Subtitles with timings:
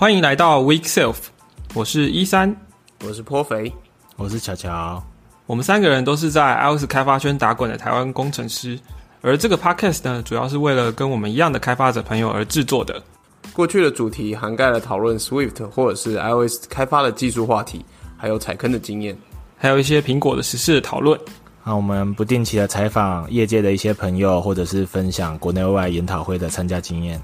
[0.00, 1.16] 欢迎来到 Week Self，
[1.74, 2.56] 我是一三，
[3.04, 3.70] 我是颇肥，
[4.16, 5.04] 我是巧巧。
[5.44, 8.80] 我们三个人都是在 iOS 开发圈打滚的台湾工程师，
[9.20, 13.02] 而这个 Podcast 呢，主要是为了跟我们一样的开发者朋友而制作的。
[13.52, 17.84] 过去的主题涵盖了讨论 Swift 或者是 iOS 开发的技术话题，
[18.16, 19.14] 还有踩坑的经验，
[19.58, 21.20] 还有一些苹果的实事的讨论。
[21.62, 27.20] 那我们不定期的采访业界的一些朋友，或者是分享国内外研讨会的参加经验。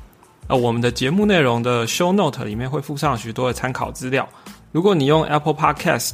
[0.48, 4.28] 呃，我们的节目内容的 Show Note 里面会附上许多的参考资料。
[4.70, 6.12] 如果你用 Apple Podcast、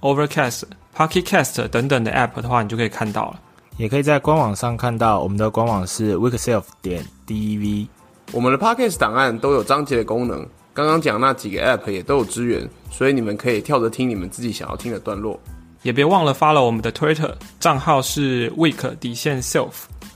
[0.00, 0.62] Overcast、
[0.96, 3.40] Pocket Cast 等等的 App 的话，你就可以看到了。
[3.76, 7.86] 也可以在官网上看到，我们的官网是 weekself 点 dev。
[8.32, 15.38] 我们的 Podcast 档案都有章节的功能，刚刚讲那几个 App 也都有支援，所以你们可以跳着听你们自己想要听的段落。
[15.82, 19.72] 也别忘了 follow 我们的 Twitter 账号是 week 底线 self。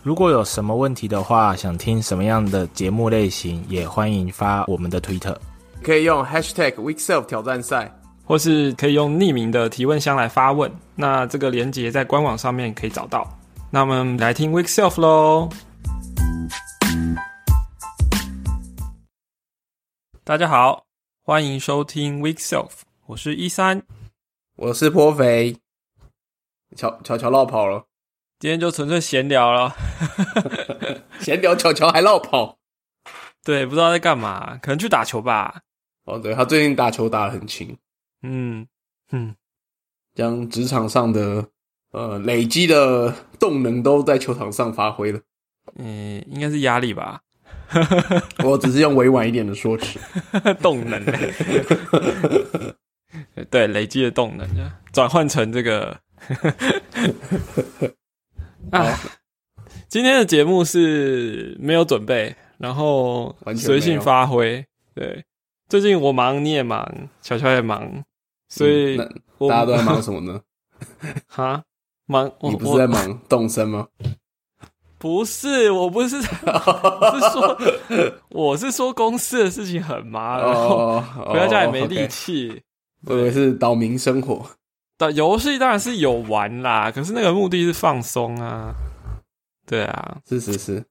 [0.09, 5.37] 如果有什么问题的话，想听什么样的节目类型，也欢迎发我们的 Twitter，
[5.83, 10.73] 可以用 Hashtag weekself 挑战赛，或是可以用匿名的提问箱来发问。
[10.95, 13.29] 那这个连接在官网上面可以找到。
[13.71, 15.51] 那我们来听 Week Self 喽。
[20.25, 20.87] 大家好，
[21.23, 22.71] 欢迎收听 Week Self，
[23.05, 23.83] 我是一三，
[24.57, 25.59] 我是颇肥，
[26.77, 27.88] 巧巧巧绕跑了。
[28.39, 29.75] 今天就纯粹闲聊了，
[31.19, 32.59] 闲聊巧巧还绕跑，
[33.45, 35.63] 对，不知道在干嘛，可能去打球吧。
[36.05, 37.77] 哦，对他最近打球打得很勤，
[38.23, 38.65] 嗯
[39.11, 39.35] 嗯，
[40.15, 41.49] 将职场上的
[41.91, 45.21] 呃累积的动能都在球场上发挥了。
[45.75, 47.23] 嗯，应该是压力吧。
[48.45, 49.99] 我只是用委婉一点的说辞，
[50.63, 51.05] 动能。
[53.51, 54.49] 对，累积的动能
[54.93, 55.99] 转换成这个。
[58.71, 58.99] 啊，
[59.89, 64.65] 今天的节目是没有准备，然后随性发挥。
[64.95, 65.25] 对，
[65.69, 66.87] 最近我忙，你也忙，
[67.23, 68.05] 乔乔也忙，
[68.49, 70.41] 所以大家都在忙什么呢？
[71.27, 71.63] 哈，
[72.07, 72.31] 忙？
[72.43, 73.87] 你不是在忙动身吗？
[74.99, 77.59] 不是，我不是， 是说
[78.31, 82.61] 我是说公司的事情很忙，然后回到家也没力气。
[83.07, 84.45] 我以为是岛民生活。
[84.99, 88.75] 的游戏当然是有玩啦，可是那个目的是放松啊。
[89.67, 90.85] 对啊，是是是，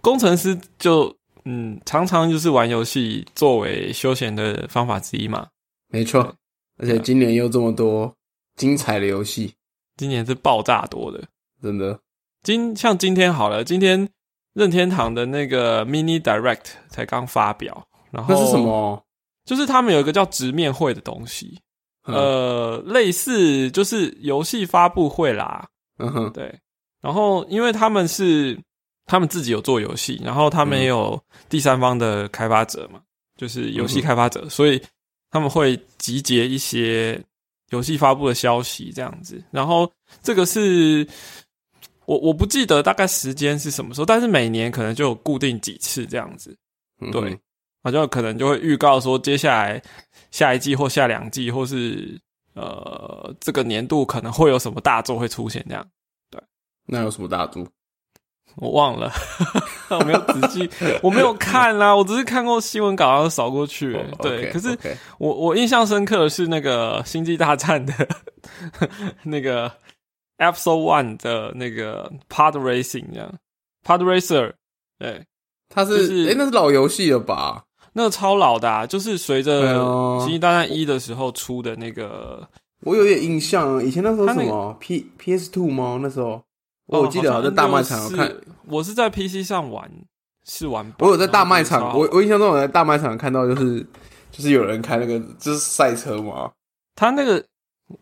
[0.00, 5.48] 工程师就嗯，常常就是玩游戏作为休闲的方法之一嘛。
[5.88, 6.34] 没错，
[6.78, 8.14] 而且今年又这么多
[8.54, 9.54] 精彩的游戏，
[9.96, 11.24] 今年是爆炸多的，
[11.62, 11.98] 真的。
[12.42, 14.08] 今像今天好了，今天
[14.52, 19.02] 任天堂的那个 Mini Direct 才刚发表，然后那是什么？
[19.44, 21.60] 就是他们有一个叫直面会的东西。
[22.04, 25.68] 呃，类似就是游戏发布会啦，
[25.98, 26.58] 嗯哼，对。
[27.00, 28.58] 然后，因为他们是
[29.06, 33.00] 他们自己有做游戏，然后他们也有第三方的开发者嘛，
[33.36, 34.80] 就是游戏开发者，所以
[35.30, 37.20] 他们会集结一些
[37.70, 39.42] 游戏发布的消息这样子。
[39.50, 39.90] 然后，
[40.22, 41.06] 这个是
[42.06, 46.56] 我我不记得大概时间是什么时候，但是每年可能就有固定几次这样子，
[47.12, 47.38] 对，
[47.82, 49.82] 好像可能就会预告说接下来。
[50.32, 52.20] 下一季或下两季，或是
[52.54, 55.64] 呃，这个年度可能会有什么大作会出现？
[55.68, 55.86] 这样，
[56.28, 56.42] 对，
[56.86, 57.64] 那有什么大作？
[58.56, 59.10] 我忘了，
[59.88, 60.68] 我没有仔细，
[61.02, 63.98] 我没有看啦，我只是看过新闻稿，然后扫过去。
[64.20, 64.76] 对，可是
[65.18, 68.08] 我我印象深刻的是那个《星际大战》的
[69.24, 69.72] 那个
[70.36, 73.34] Episode One 的那个 Pod Racing，这样
[73.82, 74.52] Pod Racer，
[74.98, 75.24] 对，
[75.70, 77.64] 它是哎，那是老游戏了吧？
[77.94, 79.76] 那个超老的，啊，就是随着
[80.20, 82.48] 《星际大战一》的时候出的那个，
[82.80, 83.84] 我有点印象。
[83.84, 85.98] 以前那时候什么 P P S Two 吗？
[86.02, 86.42] 那时候
[86.86, 88.34] 我记得在大卖场看，
[88.66, 89.90] 我是在 P C 上玩，
[90.44, 90.90] 是玩。
[91.00, 93.86] 我有在大卖场，我我印象中我在大卖场看到，就是
[94.30, 96.50] 就是有人开那个就是赛车嘛。
[96.96, 97.44] 他那个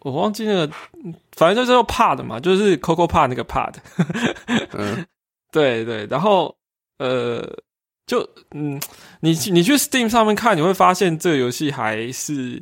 [0.01, 0.73] 我忘记那个，
[1.33, 3.75] 反正就是 Pad 嘛，就是 Coco Pad 那个 Pad。
[4.73, 5.05] 嗯，
[5.51, 6.55] 对对，然后
[6.99, 7.45] 呃。
[8.11, 8.81] 就嗯，
[9.21, 12.61] 你你去 Steam 上面看，你会发现这个游戏还是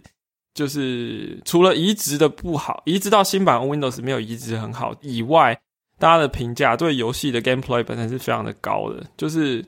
[0.53, 5.59] 就是除了移植的不好，移植到新版 Windows 没有移植很好以外，
[5.99, 9.03] 大家的评价对游戏的 Gameplay 本身是非常的高的。
[9.17, 9.65] 就是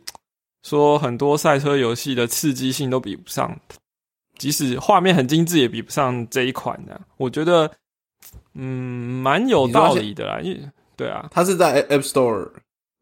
[0.62, 3.58] 说很多赛车游戏的刺激性都比不上，
[4.36, 7.00] 即使画面很精致也比不上这一款的。
[7.16, 7.70] 我觉得
[8.52, 10.40] 嗯，蛮有道理的啦。
[10.42, 12.50] 因对啊，它是在 App Store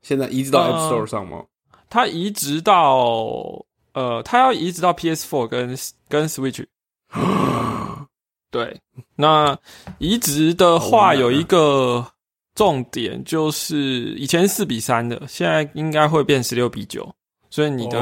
[0.02, 1.42] 现在移植到 App Store 上吗？
[1.90, 3.64] 它移植到
[3.94, 5.76] 呃，它要移植到 PS4 跟
[6.08, 6.64] 跟 Switch。
[8.50, 8.80] 对，
[9.16, 9.58] 那
[9.98, 12.06] 移植的话有一个
[12.54, 17.14] 重点，就是以前四比三的，现在应该会变十六比九，
[17.50, 18.00] 所以你的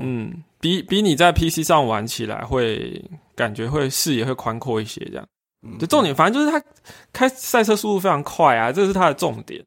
[0.00, 3.04] 嗯，比比你在 PC 上玩起来会
[3.34, 5.26] 感觉会视野会宽阔一些，这样。
[5.78, 6.64] 就重点，反正就是它
[7.12, 9.62] 开赛车速度非常快啊，这是它的重点。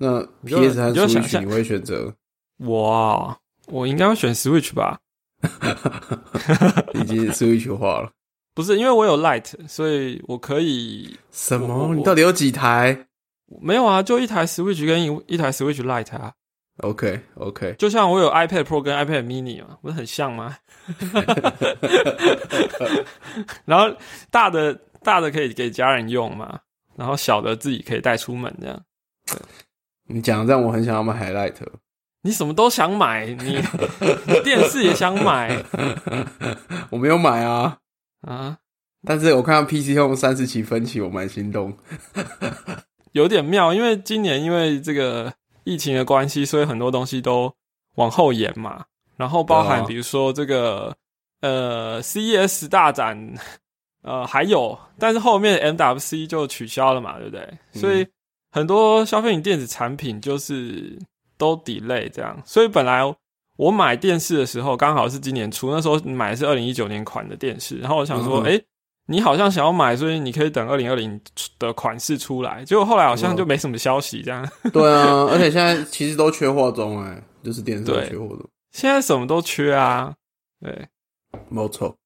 [0.00, 2.14] 嗯，那 PS 和 Switch 你会选择？
[2.66, 3.38] 哇，
[3.68, 4.98] 我应该会选 Switch 吧？
[6.94, 8.10] 已经 Switch 化了。
[8.54, 11.16] 不是，因为我有 Light，所以我可以。
[11.30, 11.94] 什么？
[11.94, 13.06] 你到底有几台？
[13.60, 16.32] 没有啊，就一台 Switch 跟一一台 Switch Light 啊。
[16.78, 20.56] OK OK，就像我有 iPad Pro 跟 iPad Mini 嘛，不是很像吗？
[23.66, 23.94] 然后
[24.30, 26.60] 大的大的可以给家人用嘛，
[26.96, 28.82] 然后小的自己可以带出门这样。
[30.10, 31.54] 你讲让我很想要买 Light，
[32.22, 33.62] 你什么都想买，你
[34.44, 35.62] 电视也想买，
[36.90, 37.78] 我没有买啊
[38.26, 38.58] 啊！
[39.06, 41.72] 但是我看到 PC 用三十期分期，我蛮心动，
[43.12, 45.32] 有点妙，因为今年因为这个。
[45.64, 47.54] 疫情的关系，所以很多东西都
[47.96, 48.82] 往后延嘛。
[49.18, 50.92] 然后包含比如说这个
[51.42, 53.34] 呃 CES 大展，
[54.02, 57.46] 呃还有，但是后面 MWC 就取消了嘛，对不对？
[57.74, 58.06] 所以
[58.50, 60.98] 很多消费品电子产品就是
[61.36, 62.40] 都 delay 这样。
[62.44, 63.02] 所以本来
[63.56, 68.60] 我买电视的时候，刚好是今年初，那时候买的是二零一九年款的电视，然后我想说，哎。
[69.06, 71.20] 你好像想要买，所以你可以等二零二零
[71.58, 72.64] 的款式出来。
[72.64, 74.48] 结果后来好像就没什么消息，这样。
[74.72, 78.48] 对啊，而且现在其实都缺货中，哎，就是电视缺货中。
[78.70, 80.14] 现在什么都缺啊，
[80.60, 80.86] 对，
[81.48, 81.96] 没错。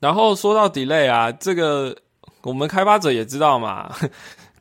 [0.00, 1.96] 然后说到 delay 啊，这个
[2.42, 3.90] 我们开发者也知道嘛，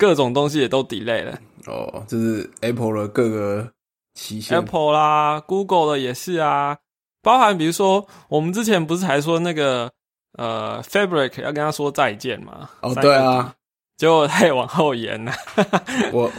[0.04, 1.40] 各种东西也都 delay 了。
[1.68, 3.72] 哦，就是 Apple 的各个
[4.14, 6.78] 旗下，Apple 啦，Google 的也是啊，
[7.22, 9.92] 包含比如说我们之前不是还说那个。
[10.36, 12.68] 呃，Fabric 要跟他说再见吗？
[12.82, 13.54] 哦，对啊，
[13.98, 15.32] 结果他也往后延了。
[16.12, 16.32] 我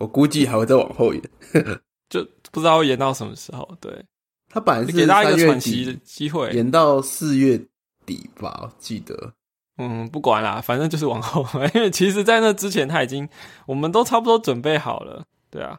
[0.00, 1.22] 我估计还会再往后延，
[2.10, 3.64] 就不知道会延到什么时候。
[3.80, 4.04] 对，
[4.52, 7.56] 他本来是给大家一个喘息的机会，延到四月
[8.04, 9.32] 底吧，我记得。
[9.78, 11.44] 嗯，不管啦，反正就是往后，
[11.74, 13.28] 因为其实，在那之前他已经，
[13.66, 15.24] 我们都差不多准备好了。
[15.50, 15.78] 对啊，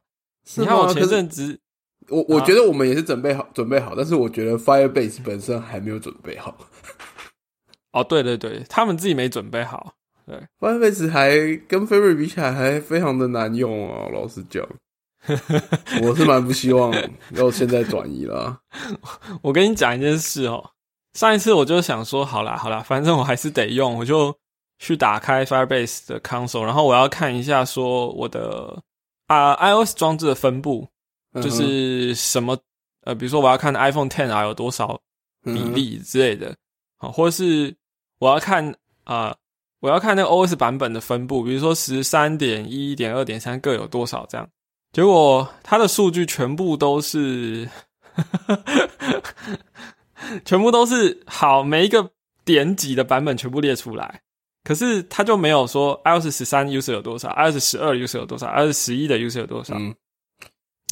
[0.56, 1.60] 你看我前阵子，
[2.10, 6.56] 我我觉得我们也是准备好，准备好，但是我觉得 Firebase 本身还没有准备好。
[7.92, 9.94] 哦，对对对，他们自己没准备好。
[10.26, 11.32] 对，Firebase 还
[11.68, 14.64] 跟 f a v o r i t 比起来还非常的难用啊，老实讲，
[16.04, 16.94] 我是蛮不希望
[17.32, 18.60] 要现在转移了。
[19.42, 20.72] 我跟你讲一件事哦，
[21.18, 24.38] 上一次我就想说，好啦好啦，反正我还是得用，我就
[24.78, 28.80] 去打开 Firebase 的 console，然后我要看一下说我的
[29.26, 30.88] 啊 iOS 装置的分布，
[31.42, 32.56] 就是什么
[33.04, 35.02] 呃，比如说我要看 iPhone Ten 啊有多少
[35.44, 36.56] 比例之类的。
[36.98, 37.76] 好，或者是
[38.20, 39.36] 我要看啊，
[39.80, 44.48] 我要看那个 OS 版本的分布，比如说十三点一点二点三各有多少这样。
[44.92, 47.68] 结果它的数据全部都是，
[50.46, 52.12] 全部都是好，每一个
[52.44, 54.22] 点几的版本全部列出来，
[54.64, 59.76] 可是他就没有说 iOS 十三 user 有多少，iOS 十二 user 有多少，iOS 十一的 user 有多少。
[59.78, 59.94] 嗯，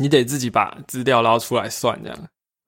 [0.02, 2.18] 你得自己把资料捞出来算这样。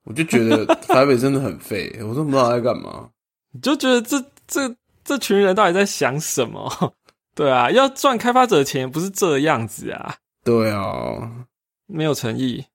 [0.06, 3.10] 我就觉得 台北真的很废，我都不知道在干嘛。
[3.52, 6.94] 你就觉得这这这群人到底在想什么？
[7.36, 10.16] 对啊，要赚开发者的钱不是这样子啊！
[10.44, 11.46] 对啊，
[11.86, 12.66] 没有诚意。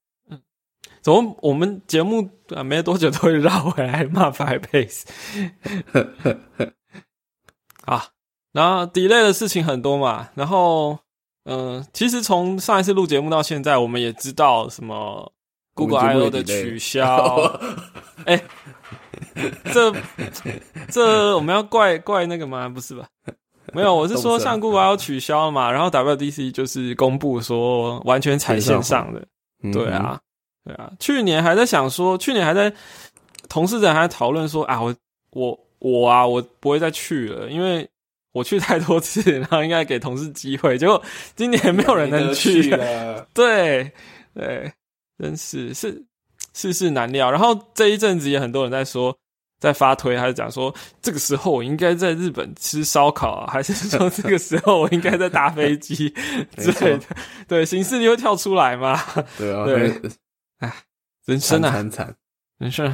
[1.02, 5.02] 嗯，怎么我们节目啊没多久都会绕回来骂 Firebase？
[7.84, 8.06] 啊，
[8.52, 10.28] 然后 delay 的事情很多嘛。
[10.34, 10.98] 然后，
[11.44, 15.32] 嗯，其实从上一次录节目到现在，我们也知道什么
[15.74, 17.60] Google I/O 的取消。
[18.26, 18.42] 哎。
[19.72, 19.92] 这
[20.90, 22.68] 这我们要怪怪那个吗？
[22.68, 23.06] 不是吧？
[23.72, 29.24] 没有，我是说像 Google I/O 取消了嘛，然后 WDC 就是公布说完全采线上的。
[29.72, 30.20] 对啊，
[30.64, 30.92] 对啊。
[30.98, 32.72] 去年还在想说，去年还在
[33.48, 34.94] 同事在还在讨论说啊，我
[35.30, 37.88] 我我啊，我不会再去了，因为
[38.32, 40.78] 我去太多次，然后应该给同事机会。
[40.78, 41.02] 结果
[41.36, 43.26] 今年没有人能去了。
[43.34, 43.90] 对
[44.34, 44.72] 对，
[45.18, 46.04] 真是是。
[46.54, 49.16] 世事难料，然后这一阵子也很多人在说，
[49.58, 56.12] 在发推，还是讲说这个时候我应该在日本吃烧烤啊， 还是说 这个时候我应该在搭飞机
[56.58, 57.04] 之类的？
[57.48, 59.02] 对，形势你会跳出来吗？
[59.38, 59.90] 对啊，对，
[60.62, 60.72] 哎，
[61.26, 62.16] 人生啊，惨惨，
[62.58, 62.92] 人生，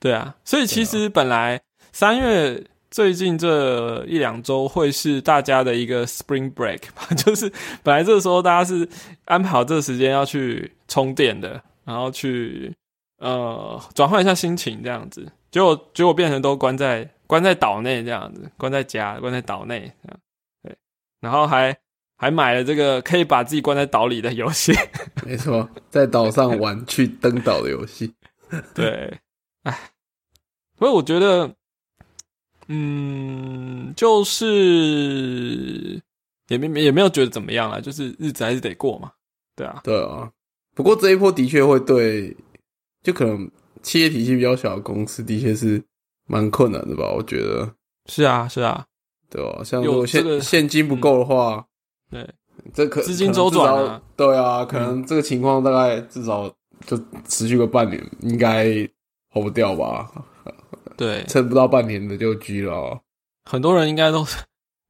[0.00, 1.60] 对啊，所以其实本来
[1.92, 8.88] 三月最近这一两周会是大家的一个 Spring Break 吧， 就是本来这个时候大家是
[9.26, 12.74] 安排好这个时间要去充电的，然后去。
[13.20, 20.20] 呃，转换一下心情这样子，结果结果变成都关在关在岛内这样子，关在家，关在岛内这样，
[20.62, 20.76] 对，
[21.18, 21.76] 然后还
[22.18, 24.72] 还买了这个 可以把自己关在岛里的游戏，
[25.24, 28.12] 没错，在岛上玩去登岛的游戏，
[28.74, 29.18] 对，
[29.62, 29.90] 哎，
[30.78, 31.54] 所以我觉得，
[32.66, 36.02] 嗯，就是
[36.48, 39.12] 也没也没有觉得怎么样啦，就是日子还是得过嘛，
[39.54, 40.30] 对啊，对啊。
[40.74, 42.36] 不过这一波的确会对，
[43.02, 43.50] 就可能
[43.82, 45.82] 企业体系比较小的公司，的确是
[46.26, 47.10] 蛮困难的吧？
[47.12, 47.72] 我觉得
[48.06, 48.86] 是啊，是啊，
[49.30, 49.62] 对吧？
[49.64, 51.66] 像如果现现金不够的话，
[52.10, 52.28] 对，
[52.74, 56.48] 这可资金周转啊，对啊，可能这个情况大概至少
[56.86, 56.96] 就
[57.26, 58.88] 持续个半年，应该
[59.30, 60.10] 跑不掉吧？
[60.96, 63.00] 对， 撑不到半年的就 G 了。
[63.44, 64.26] 很多人应该都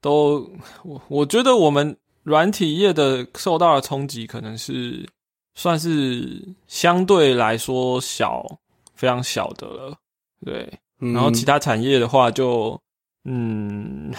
[0.01, 0.51] 都，
[0.85, 5.09] 我我觉得我们软体业的受到的冲击，可能是
[5.55, 8.45] 算是相对来说小，
[8.95, 9.97] 非常小的了。
[10.45, 12.81] 对，然后其他产业的话，就
[13.25, 14.13] 嗯，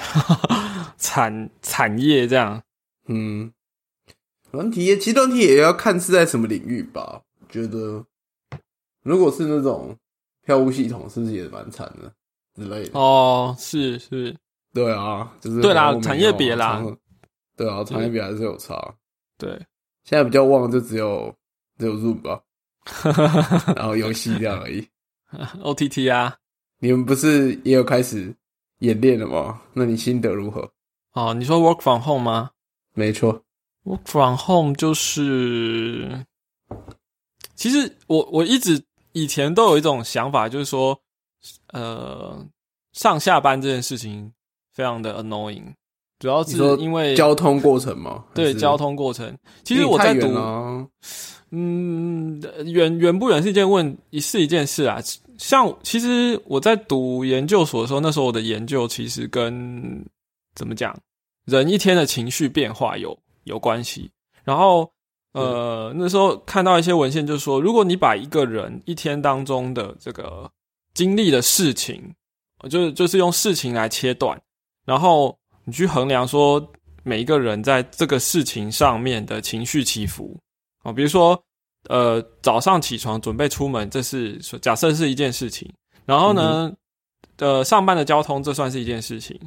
[0.97, 2.61] 产产业这样，
[3.09, 3.51] 嗯，
[4.51, 7.21] 软体业其实软体也要看是在什么领域吧。
[7.49, 8.05] 觉得
[9.03, 9.97] 如果是那种。
[10.45, 12.11] 票务系统是不是也蛮惨的
[12.55, 12.99] 之类的？
[12.99, 14.35] 哦，是是，
[14.73, 16.83] 对啊，就是对啦，产业别啦，
[17.55, 18.95] 对啊，产业别还是有差。
[19.37, 19.51] 对，
[20.05, 21.31] 现在比较旺就只有
[21.77, 22.41] 只有 Zoom 吧，
[23.75, 24.87] 然后游戏这样而已。
[25.61, 26.35] OTT 啊，
[26.79, 28.33] 你们不是也有开始
[28.79, 29.61] 演练了吗？
[29.73, 30.71] 那你心得如何？
[31.13, 32.51] 哦，你说 Work from home 吗？
[32.99, 33.41] 没错
[33.85, 36.25] ，Work from home 就是，
[37.55, 38.83] 其实我我一直。
[39.13, 40.97] 以前都有一种想法，就是说，
[41.73, 42.45] 呃，
[42.93, 44.31] 上下班这件事情
[44.71, 45.73] 非常的 annoying，
[46.19, 48.23] 主要是因为交通过程嘛。
[48.35, 49.35] 对，交通过程。
[49.63, 50.27] 其实我在读，
[51.49, 55.01] 嗯，远远不远是一件问，是一件事啊。
[55.39, 60.05] 像其实我在读研究所的时候，那时候我的研究其实跟
[60.53, 60.95] 怎么讲，
[61.49, 64.09] 人一天的情绪变化有有关系，
[64.43, 64.91] 然后。
[65.31, 70.49] 呃，那时候看到一些文献，就是说，如果你把一个人一天当中的这个
[70.95, 72.15] 经历的事情，
[72.67, 74.41] 就是就是用事情来切断，
[74.87, 76.59] 然后你去衡量说
[77.03, 80.35] 每一个人在这个事情上面的情绪起伏。
[80.81, 81.39] 啊，比如说，
[81.89, 85.71] 呃，早上起床准备出门，这是假设是一件事情，
[86.07, 86.73] 然后呢，
[87.39, 89.39] 呃，上班的交通这算是一件事情，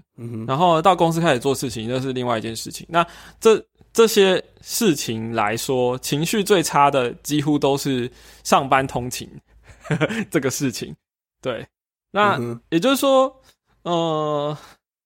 [0.46, 3.06] 然后到公司开始做事情，这是另外一件事情，那
[3.40, 3.64] 这。
[3.94, 8.10] 这些事情来说，情绪最差的几乎都是
[8.42, 9.28] 上班通勤
[10.32, 10.96] 这个事情。
[11.42, 11.66] 对，
[12.10, 13.30] 那也就是说，
[13.82, 14.56] 呃，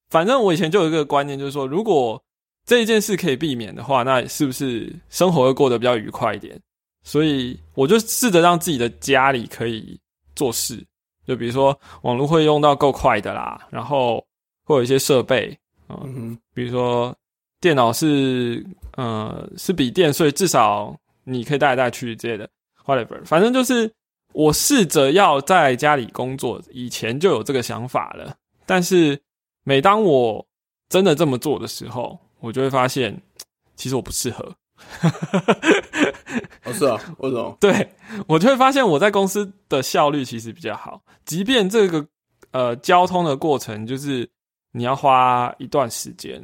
[0.09, 2.23] 反正我以前就有一个观念，就是说，如果
[2.65, 6.57] 这一件事可以避免的话，那是不是生活会过得比较愉快一点？
[7.03, 9.99] 所以我就试着让自己的家里可以
[10.37, 10.81] 做事，
[11.27, 14.25] 就比如说网络会用到够快的啦，然后
[14.65, 17.15] 会有一些设备，嗯，比如说。
[17.59, 18.65] 电脑是
[18.97, 22.49] 呃是笔电，所以至少你可以带来带去之类的
[22.85, 23.19] ，whatever。
[23.25, 23.91] 反正就是
[24.35, 28.37] 我试着要在家里工作，以前就有这个想法了。
[28.67, 29.19] 但是
[29.65, 30.47] 每当我
[30.91, 33.19] 真的这么做的时候，我就会发现，
[33.75, 34.55] 其实我不适合。
[36.65, 37.57] 哦，是啊，为什么？
[37.61, 37.89] 对
[38.27, 42.07] 我就会发现我在公司的效率其实比较好，即便这个
[42.51, 44.29] 呃交通的过程就是
[44.73, 46.43] 你要花一段时间。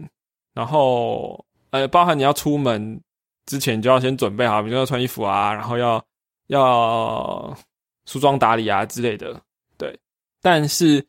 [0.55, 3.01] 然后，呃，包含你要出门
[3.47, 6.05] 之前就要先准备好，比如说穿衣服啊，然后要
[6.49, 7.57] 要
[8.05, 9.41] 梳妆打理啊之类的，
[9.79, 9.99] 对。
[10.43, 11.03] 但是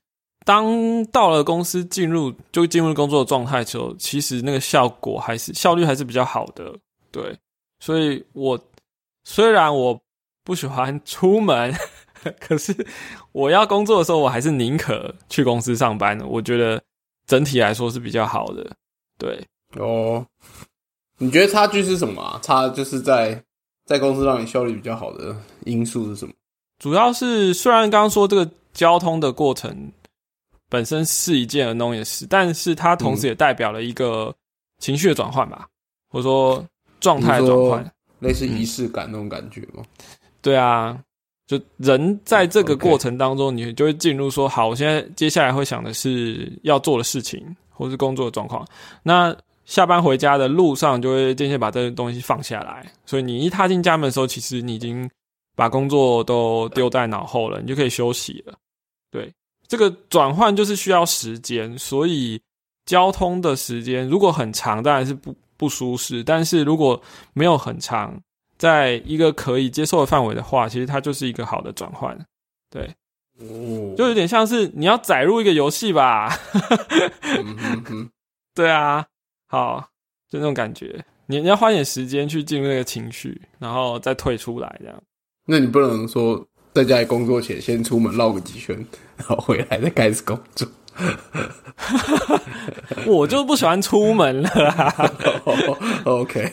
[0.45, 6.73] 当到了公司进入就进入工作的状态之后，其实那个效果还是效率还是比较好的，
[7.13, 7.39] 对。
[7.79, 8.59] 所以我
[9.23, 9.97] 虽然我
[10.43, 11.73] 不喜欢出门，
[12.41, 12.75] 可是
[13.31, 16.25] 我要工作的时候，我还是宁可去公司上班的。
[16.27, 16.81] 我觉得
[17.25, 18.75] 整体来说是比较好的。
[19.17, 19.41] 对
[19.77, 20.25] 哦，
[21.17, 22.39] 你觉得差距是什么啊？
[22.41, 23.41] 差就是在
[23.85, 26.33] 在公司让你效率比较好的因素是什么？
[26.79, 29.91] 主要是虽然刚刚说这个交通的过程
[30.69, 34.33] 本身是一件很弄的事，但是它同时也代表了一个
[34.79, 35.67] 情绪的转换吧，
[36.09, 36.65] 或者说
[37.03, 39.83] 状态转换，类似仪式感那种感觉吗？
[40.41, 40.99] 对啊，
[41.45, 47.55] 就人在这个过程当中，你就会进入说，好，我现在接下来会想的是要做的事情。
[47.75, 48.63] 或是工作的状况，
[49.01, 55.09] 那下班回家的路上就会渐渐把这些东西放下来，所以你一踏进家门的时候，其实你已经
[55.55, 58.53] 把工作都丢在脑后了，你就可以休息了。
[59.09, 59.33] 对，
[59.67, 62.39] 这个转换就是需要时间，所以
[62.85, 67.01] 交通的时间如果很长，当然是不不舒适；但是如果
[67.33, 68.19] 没有很长，
[68.57, 72.17] 在一个可以接受的范围的话，其实它就是一个好的转换。
[72.69, 72.89] 对。
[73.39, 76.31] 哦，就有点像是你要载入一个游戏吧，
[78.53, 79.03] 对啊，
[79.47, 79.89] 好，
[80.29, 85.03] 就那种感觉，你你要花点时间去进入那个情绪，然后再退出来，这样。
[85.47, 88.75] 那你不能说在家里工作前先出门绕个几圈，
[89.17, 90.67] 然后回来再开始工作。
[93.07, 95.11] 我就不喜欢出门了啊。
[96.05, 96.51] OK，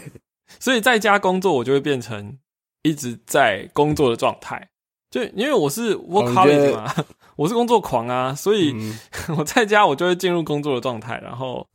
[0.58, 2.38] 所以在家工作，我就会变成
[2.82, 4.68] 一直在工作的状态。
[5.10, 6.94] 就因为我是 workaholic 嘛，
[7.34, 8.96] 我是工作狂啊，所以嗯
[9.36, 11.66] 我在家我就会进入工作的状态，然后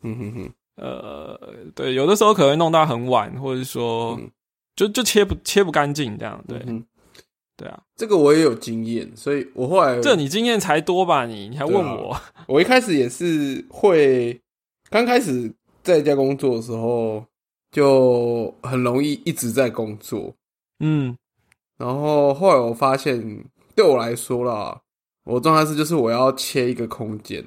[0.77, 1.37] 呃，
[1.75, 4.31] 对，有的时候可能会弄到很晚，或者是说嗯
[4.75, 6.41] 就就切不切不干净这样。
[6.47, 6.57] 对
[7.57, 11.25] 对啊，这个我也有经验，所以我后来这你经验才多吧？
[11.25, 12.15] 你你还问我？
[12.47, 14.39] 我一开始也是会，
[14.89, 17.25] 刚开始在家工作的时候，
[17.71, 20.33] 就很容易一直在工作。
[20.79, 21.17] 嗯
[21.77, 23.43] 然后后来我发现，
[23.73, 24.81] 对我来说啦，
[25.23, 27.43] 我状态是就是我要切一个空间，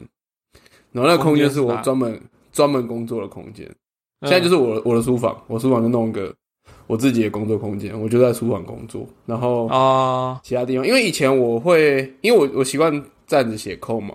[0.93, 2.21] 然后那个空间是我专门
[2.53, 3.67] 专门工作的空间。
[3.67, 3.75] 嗯
[4.23, 6.35] 现在就是我的我的书房，我书房就弄一个
[6.89, 9.07] 我自己的工作空间，我就在书房工作。
[9.27, 12.91] 然后啊，其他地方，因为以前我会，因为我我习惯
[13.27, 14.15] 站着写扣嘛，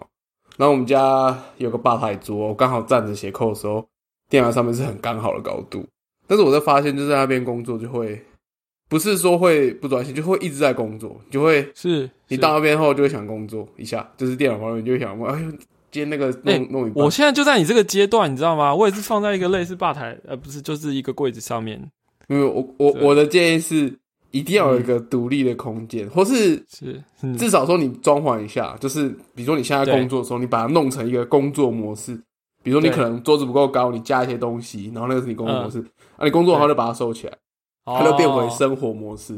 [0.57, 3.85] 然后我们家有个吧台桌，我刚好站着写扣的时候，
[4.27, 5.85] 电脑上面是很刚好的高度。
[6.27, 8.19] 但是我在发现，就在那边工作就会，
[8.89, 15.51] 不是说会不专心，就会一直在工作，就会是是你到那边后就会想工作一下，就是电脑旁边就会想，哎呦，
[15.91, 18.73] 接那个弄、欸弄一半我，现在就在你这个阶段，你知道吗？
[18.73, 21.91] 我也是放在一个类似吧台，呃，不是，就是一个柜子上面。
[22.27, 23.93] 因为我我我的建议是，
[24.31, 32.19] 一定要有一个独立的空间，或是是，嗯至少说你装潢一下，就是比如说你现在工作的时候，你把它弄成一个工作模式。
[32.63, 35.71] 比如说你可能桌子不够高，你加一些东西，然后那个是你工作模嗯。
[35.71, 35.79] 式，
[36.15, 37.37] 啊，你工作好就把它收起来，
[37.83, 39.35] 它就变回生活模式。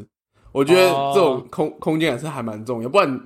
[0.51, 3.19] 我觉得这种空空间还是还蛮重要，不然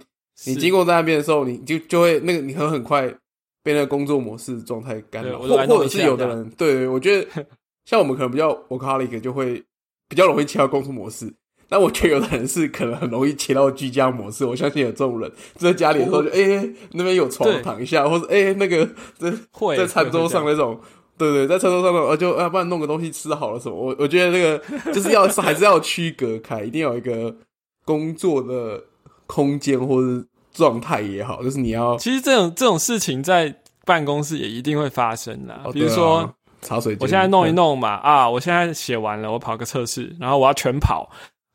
[0.46, 3.14] 你经过过在那边的时候，你就就会那个你很很快
[3.62, 7.46] 被那个工作模式状态干扰，或或者是有的人，对我觉得
[7.90, 9.64] 像我们可能比较 workaholic 就会
[10.08, 11.34] 比较容易切到工作模式，
[11.68, 14.46] 但我觉得有的人是可能很容易切到居家模式。
[14.46, 18.86] 我相信有这种人，在家里的时候就哎、那边有床躺一下，或者哎、那个
[19.18, 20.80] 在会在餐桌上那种。
[21.18, 23.76] 对对，在餐桌上那种，呃，就要不然弄个东西吃好了什么？
[23.76, 27.36] 我我觉得那个就是要还是要区隔开，一定要有一个
[27.84, 28.82] 工作的
[29.26, 35.62] 空间或者状态也好，就是你要其实这种这种事情在办公室也一定会发生啦。
[35.66, 37.00] 哦比如说，茶水间。
[37.02, 41.10] 我现在弄一弄嘛，啊，我现在写完了，我跑个测试，然后我要全跑，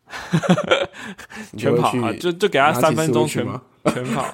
[1.56, 3.44] 全跑啊，就就给他三分钟全？
[3.92, 4.24] 全跑，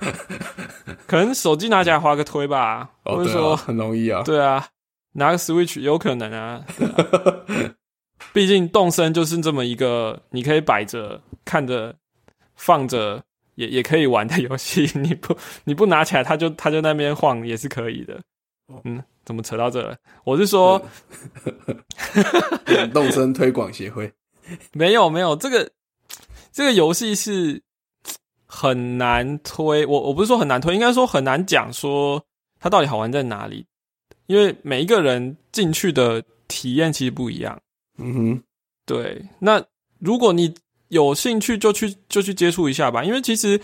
[1.09, 4.23] 可能手机拿起来划个推吧，哦，或者说啊，很容易啊。
[4.23, 4.65] 对啊，
[5.15, 6.65] 拿个 Switch 有可能啊。
[8.33, 11.97] 毕竟动身就是这么一个，你可以摆着看着
[12.55, 13.21] 放着
[13.57, 14.89] 也也可以玩的游戏。
[14.95, 18.15] 你不你不拿起来，他就他就那边晃也是可以的。
[18.69, 19.97] 哦嗯，怎么扯到这了？
[20.25, 20.81] 我是说，
[22.93, 24.13] 动身推广协会，
[24.73, 25.71] 没有没有，这个
[26.53, 27.63] 这个游戏是
[28.47, 29.87] 很难推。
[29.87, 32.25] 我我不是说很难推，应该说很难讲说
[32.59, 33.67] 它到底好玩在哪里，
[34.27, 37.61] 因为每一个人进去的体验其实不一样。
[37.99, 38.43] 嗯哼，
[38.87, 39.63] 对，那
[39.99, 40.55] 如果你
[40.89, 43.05] 有兴趣，就去就去接触一下吧。
[43.05, 43.61] 因为其实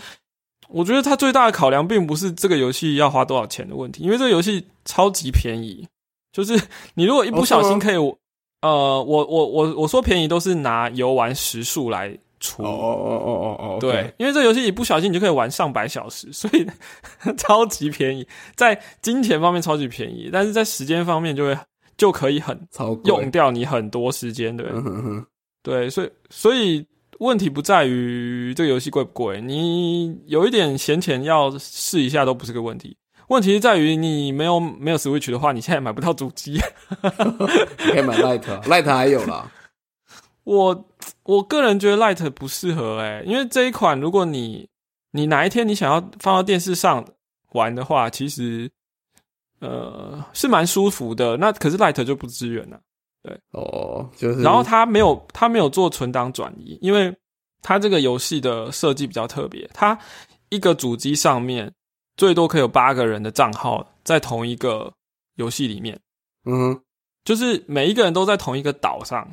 [0.69, 5.87] 我觉得它最大的考量并不是这个游戏要花多少钱的问题，因为这个游戏超级便宜。
[6.33, 6.59] 就是
[6.93, 8.13] 你如果一不小心可以，呃，
[8.61, 12.61] 我我我我说便宜都是拿游玩时数来除。
[12.61, 16.67] 哦哦哦哦哦哦，对，因为这个游戏一不小心你就可以玩上百小时，所以
[17.37, 21.57] 超级便宜，在金钱方面超级便宜，但是在时间方面就会
[21.97, 22.59] 就可以很
[23.05, 25.25] 用掉你很多时间，对嗯哼哼，
[25.63, 26.85] 对，所以所以
[27.19, 32.97] 问题不在于这个游戏贵不贵，你有一点闲钱要试一下都不是个问题。
[33.29, 36.53] 问题是在于你没有没有 Switch 的话，你现在买不到主机。
[36.53, 36.59] 你
[37.91, 39.51] 可以买 Light，Light 还有啦。
[40.43, 40.89] 我
[41.23, 44.69] 我个人觉得 Light 不适合诶、因为这一款如果你
[45.11, 47.05] 你哪一天你想要放到电视上
[47.51, 48.71] 玩的话，其实
[49.59, 51.35] 呃是蛮舒服的。
[51.35, 52.79] 那可是 Light 就不支援了。
[53.51, 57.13] 哦，就是，然后它没有它没有做存档转移，因为
[57.61, 59.97] 它这个游戏的设计比较特别，它
[60.49, 61.71] 一个主机上面
[62.15, 64.91] 最多可以有八个人的账号在同一个
[65.35, 65.99] 游戏里面，
[66.45, 66.79] 嗯
[67.25, 69.29] 就是每一个人都在同一个岛上，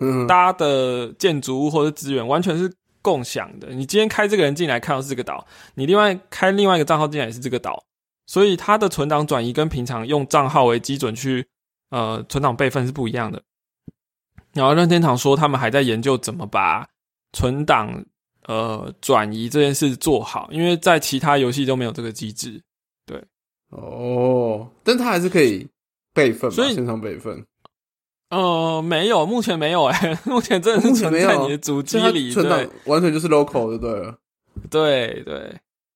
[0.00, 3.68] 嗯哼，大家的建筑物或者资源完全是共享的。
[3.68, 7.80] 你今天开这个人进来看到是这个岛，你另外开另外一个账号进来也是这个岛，
[8.26, 11.46] 所以它的存档转移跟平常用账号为基准去
[11.90, 13.42] 呃存档备份是不一样的。
[14.52, 16.88] 然后任天堂说他们还在研究怎么把
[17.32, 18.04] 存档
[18.46, 22.62] 呃转移这件事做好，因为在其他游戏都没有这个机制。
[23.04, 23.22] 对
[23.70, 25.68] 哦，但它还是可以
[26.14, 27.44] 备份，所以线上备份，
[28.30, 34.16] 呃，没有，目前没有哎、 目前真的是存在你的主机里，存档对完全就是 local 就对了。
[34.70, 35.54] 对对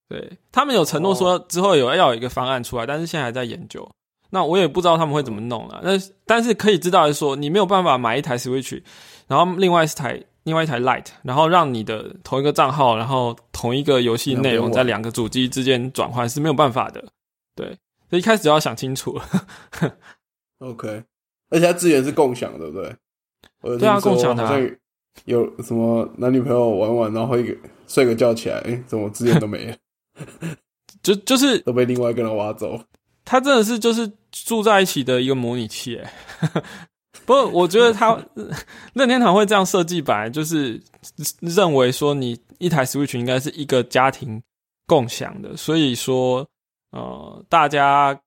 [0.09, 3.91] 对，他们有承诺说之后有要有一个方案出来，但是现在还在研究。
[4.31, 5.81] 那我也不知道他们会怎么弄了。
[5.83, 5.91] 那
[6.25, 8.83] 但是可以知道是说，你没有办法买一台 Switch，
[9.27, 17.05] 然后另外一台另外一台 Light，然后让你的同一个账号，然后同一个游戏内容在两个主机之间转换是没有办法的。
[17.55, 17.67] 对，
[18.09, 19.25] 所以一开始就要想清楚了。
[20.61, 21.05] OK，
[21.51, 22.97] 而且它资源是共享，对不对？
[23.79, 24.79] 对啊，共享的。
[25.25, 27.55] 有什么男女朋友玩玩，然后一个
[27.87, 29.77] 睡个觉起来，哎，怎么资源都没了？
[31.03, 32.81] 就就是都被另外一个人挖走。
[33.31, 36.13] 他真的是就是住在一起的一个模拟器，哎。
[37.25, 38.19] 不过我觉得他
[38.93, 40.83] 任天堂会这样设计，本来就是
[41.39, 44.43] 认为说你一台 Switch 应该是一个家庭
[44.85, 46.45] 共享的，所以说
[46.91, 48.19] 呃，大家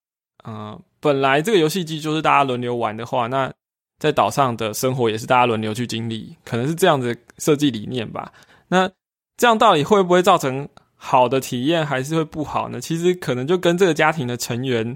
[0.46, 3.52] 呃本来这个游戏机就是大家轮流玩的话，那
[4.00, 8.32] 在岛上的生活也是大家轮流去经历，可能是这样子设计理念吧。
[8.70, 8.90] 那
[9.36, 10.70] 这样到底会不会造成
[11.04, 12.80] 好的体验，还是会不好呢？
[12.80, 14.96] 其实可能就跟这个家庭的成员。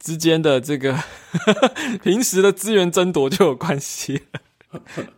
[0.00, 0.94] 之间的这个
[2.02, 4.24] 平时的资源争夺就有关系，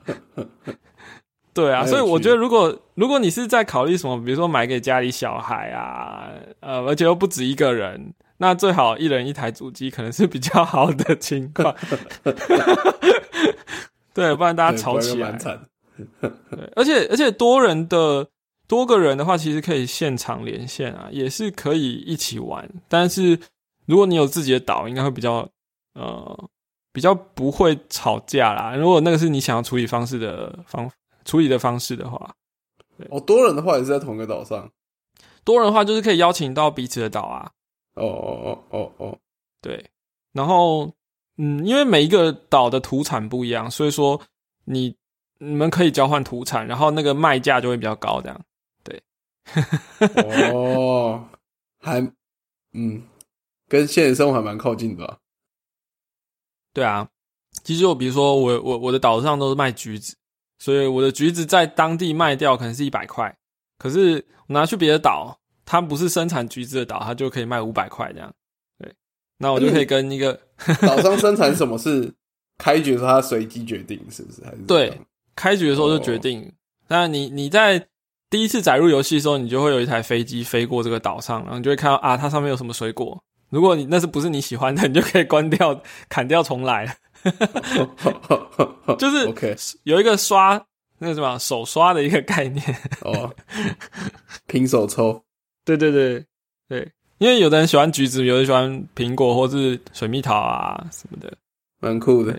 [1.53, 11.75] 对啊，所以我觉得如果如果你是在考虑什么，比如说买给家里小孩啊，呃，而且又不止一个人，那最好一人一台主机，可能是比较好的情况。
[14.15, 15.33] 对，不然大家吵起来。
[15.33, 18.29] 对，而且而且多人的
[18.67, 23.39] 多个人的话，其实可以现场连线啊，也是可以一起玩，但是。
[23.89, 25.49] 如果你有自己的岛，应该会比较
[25.95, 26.51] 呃
[26.93, 28.75] 比较不会吵架啦。
[28.75, 30.91] 如果那个是你想要处理方式的方
[31.25, 32.35] 处理的方式的话，
[33.11, 34.69] 哦，多人的话也是在同一个岛上。
[35.45, 37.49] 多人的话就是可以邀请到彼此的岛啊。
[37.95, 39.19] 哦哦哦哦哦，
[39.63, 39.89] 对。
[40.33, 40.93] 然后
[41.39, 44.21] 嗯，因为每一个岛的土产不一样，所以说
[44.65, 44.97] 你
[45.39, 48.41] 你们可以交换土产，然后那个卖价就会比较高，这样。
[49.99, 50.51] 对。
[50.53, 51.29] 哦，
[51.81, 52.01] 还
[52.73, 53.03] 嗯。
[53.69, 55.19] 跟现实生活还蛮靠近的，
[56.73, 57.09] 对啊。
[57.65, 60.15] 其实我比如说，我我我的岛上都是卖橘子，
[60.61, 63.37] 所以我的橘子在当地卖掉可能是一百块，
[63.77, 68.33] 可是我拿去别的岛，它不是生产橘子的岛，它就可以卖五百块这样。
[68.79, 68.95] 对，
[69.39, 70.41] 那我就可以跟一个
[70.83, 72.15] 岛上 生产什么是
[72.57, 74.45] 开局的时候，它随机决定是不是？
[74.45, 75.01] 还是对，
[75.35, 76.55] 开局的时候就决定。
[76.87, 77.89] 那你你在
[78.37, 83.19] 第一次载入游戏的时候，你就会有一台飞机飞过这个岛上，然后你就会看到啊，它上面有什么水果。
[83.49, 86.99] 如果你那是不是你喜欢的，你就可以关掉、 砍掉、重来。
[88.99, 90.63] 就是 OK 有一个刷
[90.99, 92.63] 那个什么手刷的一个概念
[93.01, 93.35] 哦，
[94.47, 95.25] 拼手抽。
[95.65, 96.23] 对对对
[96.69, 101.33] 对，因为有的人喜欢橘子，有人喜欢苹果或是水蜜桃啊什么的，
[101.81, 102.39] 蛮酷的。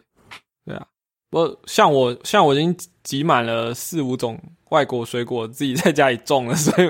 [1.29, 6.87] 对啊，我像我像我已经集满了四五种外国水果，自己在家里种了，所以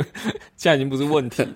[0.55, 1.45] 现在已经不是问题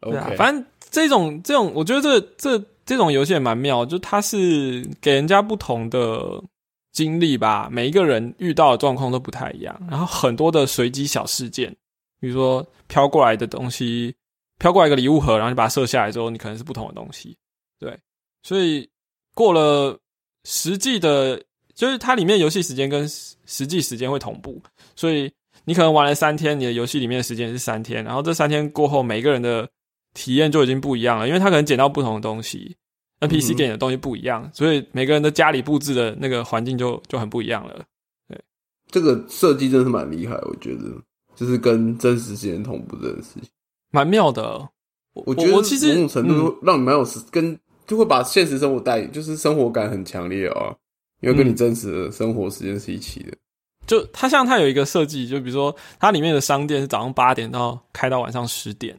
[0.00, 6.42] 对啊，反正这种这种，我觉得这这这种游戏也蛮妙，就它是给人家不同的
[6.92, 11.74] 经历吧，每一个人遇到的状况都不太一样，然后很多的随机小事件，
[12.20, 14.14] 比如说飘过来的东西，
[14.58, 17.34] 飘过来一个礼物盒，然后你把它射下来之后，你可能是不同的东西，
[17.78, 17.98] 对，
[18.42, 18.86] 所以
[19.34, 19.98] 过了
[20.44, 21.42] 实际的，
[21.74, 24.62] 就是它里面游戏时间跟实际时间会同步，
[24.94, 25.30] 所以
[25.64, 29.68] 你可能玩了三天，你的游戏里面的时间是三天，然后这三天过后，每个人的
[30.14, 32.76] 体验就已经不一样了，因为他可能捡到不同的东西
[33.20, 37.84] ，NPC 给你的东西不一样，所以每个人的家里布置的那个环境就就很不一样了。
[38.28, 38.40] 对，
[38.88, 40.82] 这个设计真是蛮厉害，我觉得
[41.34, 43.48] 就是跟真实时间同步这件事情，
[43.90, 44.68] 蛮妙的。
[45.14, 50.74] 我觉得其实某种程度让你蛮有跟就会把现实生活带，就是生活感很强烈啊，
[51.20, 53.32] 因为跟你真实的生活时间是一起的。
[53.86, 58.98] 就它像它有一个设计，就比如说它里面的商店是早上八点到开到晚上十点。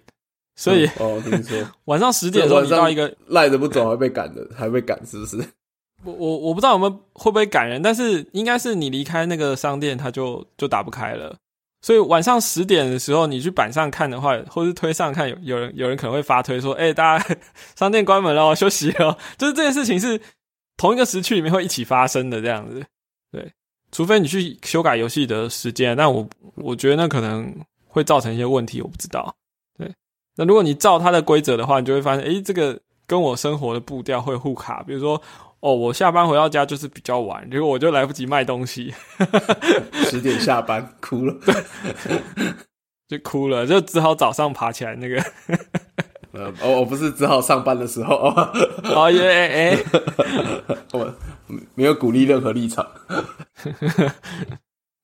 [0.58, 5.38] 所以哦，听说 晚上十点的时候你到一个赖着不走还被赶的，还被赶是不是？
[6.06, 11.36] 我我我不知道我们会不会赶人，但是应该是你离开那个商店，它就就打不开了。
[11.86, 17.36] 所以晚上十点的时候，你去板上看的话，或是推上看，有有人有人可能会发推说：“哎，大家
[17.78, 19.15] 商店关门了，休息了。
[19.38, 20.19] ”就是这件事情是
[20.78, 22.84] 同一个时区里面会一起发生的这样子。
[23.32, 23.54] 对，
[23.91, 27.56] 除非你去修改游戏的时间，但我我觉得那可能
[27.88, 29.36] 会造成一些问题，我不知道。
[29.78, 29.93] 对
[30.38, 34.82] 那如果你照它的规则的话，你就会发现，诶，这个跟我生活的步调会互卡。
[34.82, 35.21] 比如说，
[35.60, 38.94] 哦，我下班回到家就是比较晚，结果我就来不及卖东西，
[40.10, 41.36] 十点下班哭了，
[43.08, 45.22] 就哭了，就只好早上爬起来那个。
[46.34, 48.52] 呃，哦，我不是只好上班的时候哦，
[48.84, 49.78] 哦耶，哎，
[50.91, 51.13] 我
[51.76, 52.86] 没有鼓励任何立场。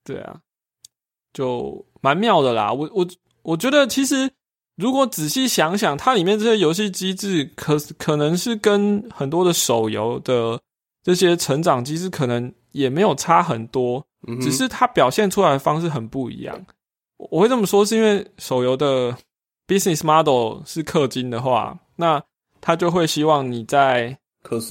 [0.03, 0.37] 对啊。
[1.33, 2.73] 就蛮妙的啦。
[2.73, 3.07] 我我
[3.43, 4.29] 我觉得其实
[4.77, 10.59] 如果仔细想想，它里面这些游戏机制可可能是跟很多的手游的
[11.03, 14.03] 这些成长机制可能也没有差很多，
[14.41, 16.65] 只是它表现出来的方式很不一样。
[17.17, 19.15] 我会这么说，是因为手游的
[19.67, 22.21] business model 是氪金的话，那
[22.59, 24.17] 他就会希望你在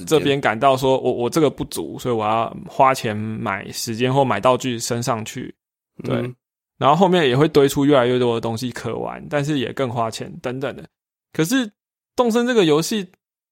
[0.05, 5.55] 这边感到说我我这个不足，所以我要花钱买时间或买道具升上去，
[6.03, 6.33] 对，
[6.81, 10.83] 然后后面也会堆出越来越多的东西可玩，但是也更花钱等等的。
[11.31, 11.71] 可是
[12.15, 13.07] 动森这个游戏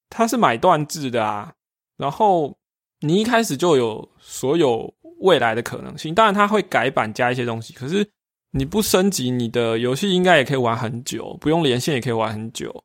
[0.10, 1.54] 它是买断制的啊，
[1.98, 2.58] 然后
[3.02, 8.06] 你一开始就有所有未来的可能性，当然它会改版加一些东西，可是。
[8.52, 12.84] 你不升级，你的游戏应该也可以玩很久，不用连线也可以玩很久。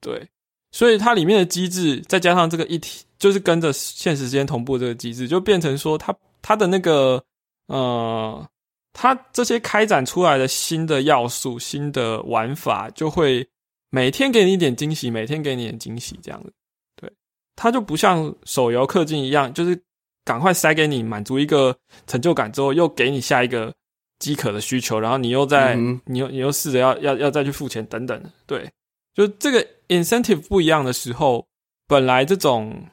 [0.00, 0.26] 对，
[0.72, 7.22] 所以它里面的机制，再加上这个一体，就是跟着现实时间同步这个机制，就变成说，它它的那个
[7.66, 8.48] 呃，
[8.92, 13.46] 它这些开展出来的新的要素、新的玩法，就会
[13.90, 16.52] 每天给你一点惊喜，每天给你点惊喜，这样子。
[16.96, 17.12] 对，
[17.56, 19.80] 它就不像手游氪金一样，就是
[20.24, 23.74] 赶快塞给你满足一个成就感之后，又给你下一个。
[24.20, 28.68] 饥渴的需求，然后你又在，你又你又试着要要要再去付钱等等，对，
[29.14, 31.46] 就这个 incentive 不一样的时候，
[31.86, 32.84] 本来这种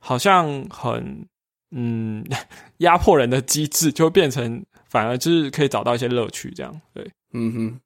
[0.00, 1.24] 好像很
[1.70, 2.26] 嗯
[2.78, 7.80] 压迫人的机制，就会变成反而就是可以找到一些乐趣，这样对，嗯哼，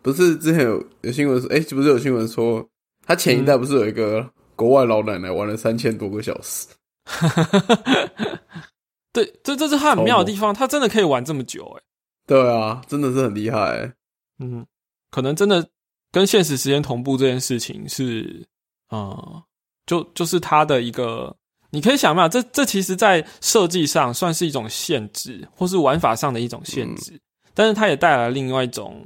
[0.00, 2.64] 不是之前有有新闻说，哎，不是有新闻说，
[3.04, 6.68] 他前一代不是有一个国外老奶奶玩了三千多个小时，
[9.12, 11.82] 对，这这是他很妙的地方，他真的可以玩这么久，哎。
[12.28, 13.92] 对啊，真的是很厉害。
[14.38, 14.64] 嗯，
[15.10, 15.68] 可能真的
[16.12, 18.46] 跟现实时间同步这件事情是，
[18.86, 19.42] 啊，
[19.84, 21.36] 就就是他的一个，
[21.70, 27.20] 你可以想嘛，这这其实在设计上算是一种限制，或是玩法上的一种限制，
[27.54, 29.04] 但是它也带来另外一种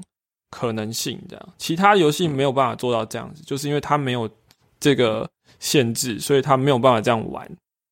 [0.51, 1.21] 可能性。
[1.29, 4.29] 这样，其他游戏没有办法做到这样子，就是因为它没有
[4.81, 7.51] 这个限制，所以它没有办法这样玩。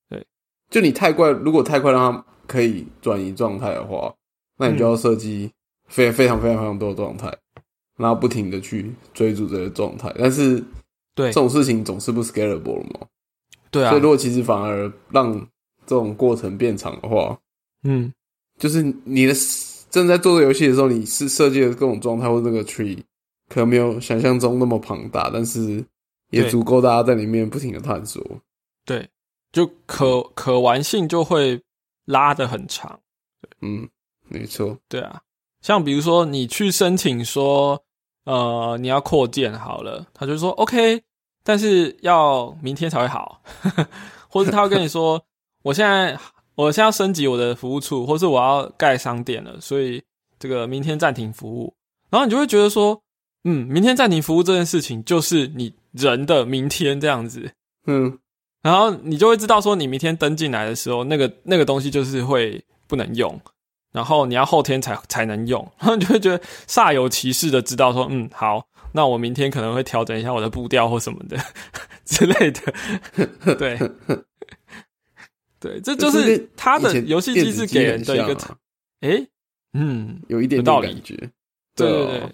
[0.08, 0.24] 对，
[0.70, 4.12] 就你太快，如果太快让它可以转移状态的话。
[4.58, 5.50] 那你就要设计
[5.88, 7.26] 非非常非常非常多的状态，
[7.96, 10.14] 然后不停的去追逐这个状态。
[10.16, 10.62] 但是，
[11.16, 13.06] 对这种事情总是不 scalable 嘛？
[13.72, 13.88] 对啊。
[13.90, 15.32] 所以如果其实反而让
[15.84, 17.36] 这种过程变长的话，
[17.82, 18.12] 嗯，
[18.58, 19.34] 就是你的
[19.90, 23.02] 正在做这游戏的时候，你是设计的各种状态或这个 tree
[23.48, 25.84] 可能没有想象中那么庞大，但是
[26.30, 28.24] 也足够大家在里面不停的探索。
[28.84, 29.08] 对，
[29.50, 31.60] 就可可玩性就会
[32.04, 33.00] 拉的很长。
[33.62, 33.88] 嗯。
[34.28, 35.20] 没错，对啊，
[35.60, 37.78] 像比如说你去申请说，
[38.24, 41.02] 呃，你要扩建好了，他就说 OK，
[41.42, 43.42] 但是要明天才会好，
[44.28, 45.22] 或者他会跟你说，
[45.62, 46.18] 我现在
[46.54, 50.02] 我现在要升级我的服务处，或是我要盖商店了，所以
[50.38, 51.74] 这个明天暂停服务，
[52.10, 53.00] 然后你就会觉得说，
[53.44, 57.52] 嗯，明天暂停服务这件事情就是你人的明天这样子，
[57.86, 58.18] 嗯，
[58.62, 63.40] 然后你就会知道说，你明天登进来的时候，那个那个东西就是会不能用。
[63.92, 71.36] 然后你要后天才才能用，然后你就会觉得煞有其事的知道说，嗯，好，那我明天可能会调整一下我的步调或什么的
[72.04, 73.78] 之类的， 对，
[75.58, 78.36] 对，这就是他的游戏机制给人的一个，
[79.00, 79.26] 哎，
[79.72, 81.16] 嗯，有一点道理，觉，
[81.74, 82.32] 对对对。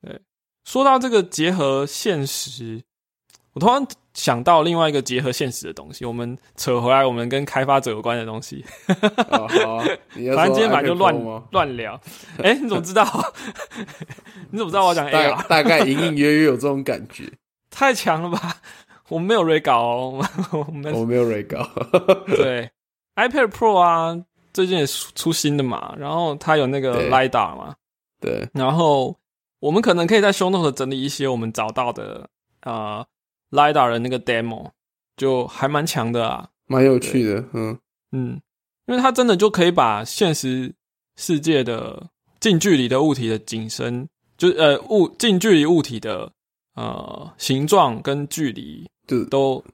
[0.00, 0.20] 对，
[0.64, 2.82] 说到这个结合现实，
[3.52, 3.86] 我突然。
[4.18, 8.64] 想到另外一个结合现实的东西，我们扯回来，我们跟开发者有关的东西。
[9.30, 9.46] 好，
[10.34, 11.14] 反正今天晚上就乱
[11.52, 11.98] 乱聊。
[12.42, 13.06] 哎，你怎么知道？
[14.50, 15.46] 你怎么知道我讲 A 啊？
[15.48, 17.30] 大概隐隐约约有这种感觉。
[17.70, 18.56] 太强了吧！
[19.08, 20.26] 我们没有 re 稿哦，
[20.66, 21.64] 我们我没有 re 稿。
[22.26, 22.68] 对
[23.14, 24.20] ，iPad Pro 啊，
[24.52, 27.76] 最近也出新的嘛，然后它有那个 LiDAR 嘛。
[28.20, 29.16] 对，然后
[29.60, 32.28] 我们可能可以在 Show Note 整理一些我们找到的
[32.62, 33.06] 啊。
[33.50, 34.70] LiDAR 的那个 demo
[35.16, 37.78] 就还蛮强的啊，蛮有趣的，嗯
[38.12, 38.40] 嗯，
[38.86, 40.74] 因为它真的就可以把现实
[41.16, 46.30] 世界的近距离的物体的景深，就呃物近距离物体的
[46.74, 49.64] 呃形状跟距离，就都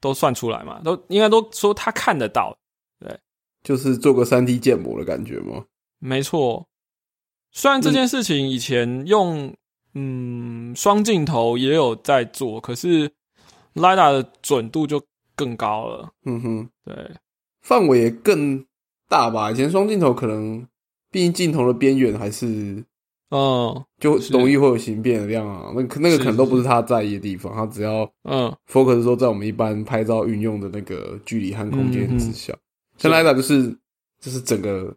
[0.00, 2.56] 都算出来嘛，都应该都说他看得到，
[3.00, 3.18] 对，
[3.64, 5.64] 就是做个三 D 建模的感觉吗？
[5.98, 6.68] 没错，
[7.50, 9.52] 虽然这件事情以前用
[9.94, 13.10] 嗯双镜头也有在做，可是。
[13.74, 15.02] LiDAR 的准度就
[15.34, 16.94] 更高了，嗯哼，对，
[17.62, 18.64] 范围也更
[19.08, 19.50] 大吧？
[19.50, 20.66] 以前双镜头可能，
[21.10, 22.84] 毕竟镜头的边缘还是，
[23.30, 25.72] 嗯，就容易会有形变的量啊。
[25.74, 32.54] 那那个可能都不是他在意的地方，他只要嗯，focus 说在我们一般拍照运用的那个距离和空间之下。
[32.98, 33.76] 像 LiDAR 就是
[34.20, 34.94] 就是整个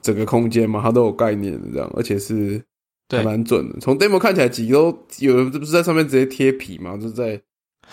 [0.00, 2.62] 整个空间嘛，它都有概念的这样，而且是
[3.08, 3.78] 还蛮准的。
[3.80, 4.86] 从 demo 看起来，几个都
[5.18, 7.40] 有这不是在上面直接贴皮嘛，就是在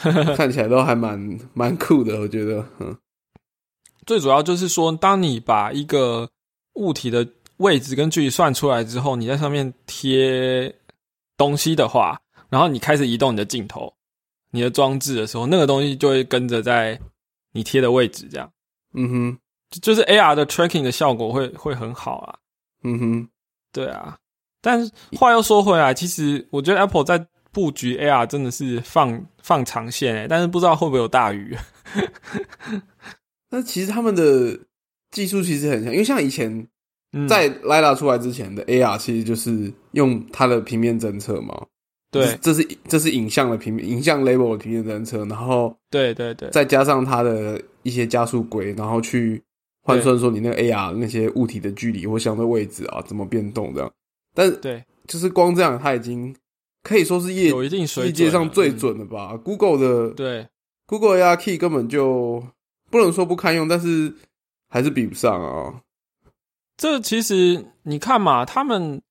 [0.36, 2.98] 看起来都还蛮蛮酷的，我觉得，嗯。
[4.06, 6.30] 最主要就是说，当你把一个
[6.74, 7.26] 物体的
[7.58, 10.76] 位置跟距离算出来之后，你在上面贴
[11.38, 13.94] 东西的话，然后你开始移动你的镜头、
[14.52, 17.00] 你的装置的时候，那个东西就会跟着在
[17.54, 18.52] 你贴的位置，这样。
[18.94, 19.38] 嗯哼，
[19.70, 22.36] 就就是 AR 的 tracking 的效果会会很好啊。
[22.84, 23.30] 嗯哼，
[23.72, 24.18] 对啊，
[24.62, 31.56] 但是话又说回来，其实我觉得 Apple 在布局 AR 真的是放放长线诶、欸但是不知道会不会有大鱼。
[33.52, 34.60] 那其实他们的
[35.12, 36.68] 技术其实很像，因为像以前
[37.14, 41.68] 嗯，在 LiDAR 出来之前的 AR，其实就是用它的平面侦测嘛。
[42.10, 49.42] 对这是这是影像的平面，影像 label 的平面侦测，然后对对对，再加上它的一些加速轨，然后去
[49.82, 53.92] 换算说你那个 AR 那些物体的距离或相对位置啊怎么变动这样。
[54.36, 56.36] 但对就是光这样，它已经
[56.84, 59.36] 可以说是业有一定水界上最嗯准的吧。
[59.38, 60.48] Google 的对。
[60.86, 62.44] Google AR Key 根本就
[62.92, 64.14] 不能说不堪用，但是
[64.70, 65.82] 还是比不上啊。
[66.76, 69.02] 这其实你看嘛，他们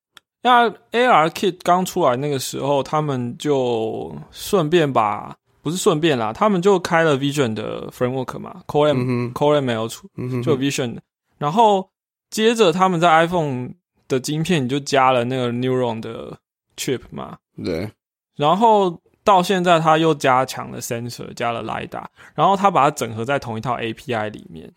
[0.43, 10.97] 那 AR Kit 刚出来那个时候，他们就顺便把不是顺便啦，他们就开了 Vision 的 framework 嘛，Core M、嗯、Core M L 出嗯，就 Vision，
[11.37, 11.89] 然后
[12.29, 13.71] 接着他们在 iPhone
[14.07, 16.37] 的晶片你就加了那个 Neuron 的
[16.77, 17.89] chip 嘛，对，
[18.35, 22.05] 然后到现在他又加强了 sensor，加了 lidar，
[22.35, 24.71] 然后他把它整合在同一套 API 里面。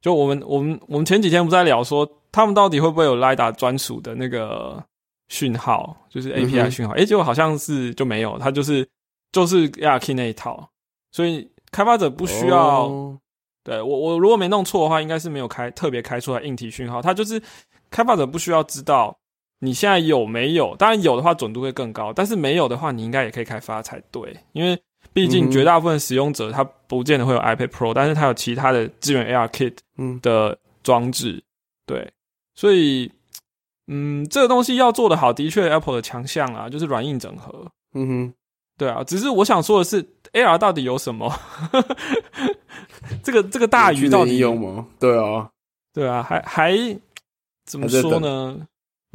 [0.00, 4.82] 就我们我们我们前几天不在聊说，他们到底会不会有 lidar 专属的那个
[5.28, 6.94] 讯号，就是嗯 API 讯号？
[6.94, 8.88] 诶、结果好像是就没有，它就是
[9.32, 10.70] 就是 ARKit 那一套，
[11.10, 12.86] 所以开发者不需要。
[12.86, 13.18] 哦
[13.64, 17.42] 对我我如果没弄错的话，应该是没有开特别开出来硬体讯号，它就是
[17.90, 19.14] 开发者不需要知道
[19.60, 24.80] 你现在有没有，当然有的话准度会更高，但是没有的话，你应该也可以开发才对，因为
[25.12, 31.42] 毕竟绝大部分使用者他不见得会有 iPad Pro，但是他有其他的支援 AR Kit 嗯的装置，
[31.86, 32.08] 对，
[32.54, 33.10] 所以
[33.88, 37.66] 嗯，这个东西要做得好，的确 Apple 的强项啊，就是软硬整合。
[37.94, 38.34] 嗯哼，
[38.76, 41.32] 对啊，只是我想说的是，AR 到底有什么？
[43.24, 44.86] 这个这个大鱼到底有吗？
[45.00, 45.50] 对啊，
[45.92, 46.76] 对啊，还还
[47.64, 48.66] 怎么说呢？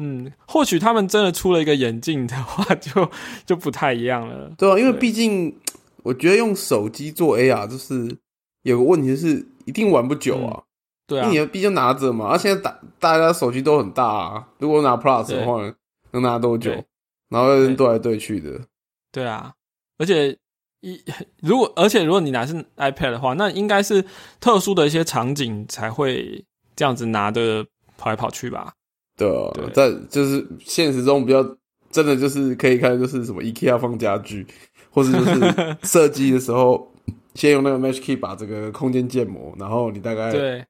[0.04, 3.10] 嗯，或许他们真的出了一个眼镜的话 就，
[3.46, 4.52] 就不太一样了。
[4.58, 5.56] 对啊，因为毕竟
[6.04, 8.18] 我觉得用手机做 AR 就是
[8.63, 10.63] 有个问题，是一定玩不久啊。
[11.08, 14.48] 对啊因为，你毕竟拿着嘛，而且大大家手机都很大啊。
[14.60, 15.62] 如果拿 Plus 的话，
[16.12, 16.72] 能拿多久？
[17.30, 18.62] 然后人对来对去的，
[19.12, 19.54] 对啊，
[19.98, 20.38] 而且
[20.82, 21.02] 一
[21.42, 24.06] 如果而且如果你拿是 iPad 的话，那应该是
[24.39, 27.66] 特殊的一些场景才会这样子拿的
[27.98, 28.74] 跑来跑去吧？
[29.15, 31.43] 对啊对，在就是现实中比较
[31.91, 34.45] 真的就是可以看，就是什么 IKEA 放家具，
[34.89, 36.91] 或者就是 设计的时候，
[37.36, 40.65] 先用那个 Mesh Key 把这个空间建模，然后你大概对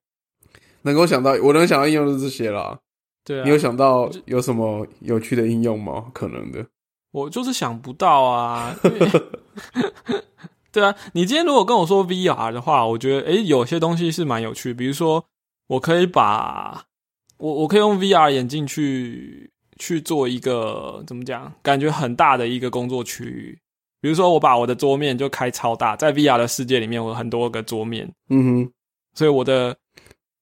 [0.81, 2.77] 能够想到，我能想到应用就是这些啦。
[3.25, 6.07] 对啊你有，想到有什么有趣的应用吗？
[6.13, 6.65] 可能的，
[7.11, 8.75] 我就是想不到啊。
[10.73, 15.23] 对啊，你今天如果跟我说 VR 的话，我觉得诶有些东西是蛮有趣的，比如说
[15.67, 16.83] 我可以把
[17.43, 23.59] 我我可以用 VR 眼镜去去做一个怎么讲，感觉很大的一个工作区域。
[23.99, 28.71] 比如说我把我的桌面就开超大，在 VR 的世界里面，我有很多个桌面，嗯哼，
[29.13, 29.75] 所以我的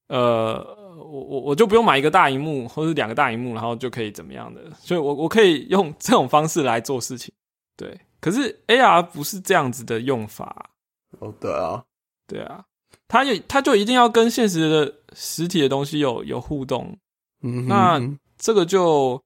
[0.06, 0.64] 呃，
[0.96, 7.34] 我我我就不用买一个大荧幕或者两个大荧幕，然后就可以怎么样的，所以我我可以用这种方式来做事情。
[7.76, 10.70] 对，可是 AR 不是这样子的用法，
[11.18, 11.82] 哦，对啊，
[12.28, 12.64] 对啊，
[13.08, 16.96] 它就它就一定要跟现实的实体的东西有有互动，
[17.42, 19.22] 嗯哼，那这个就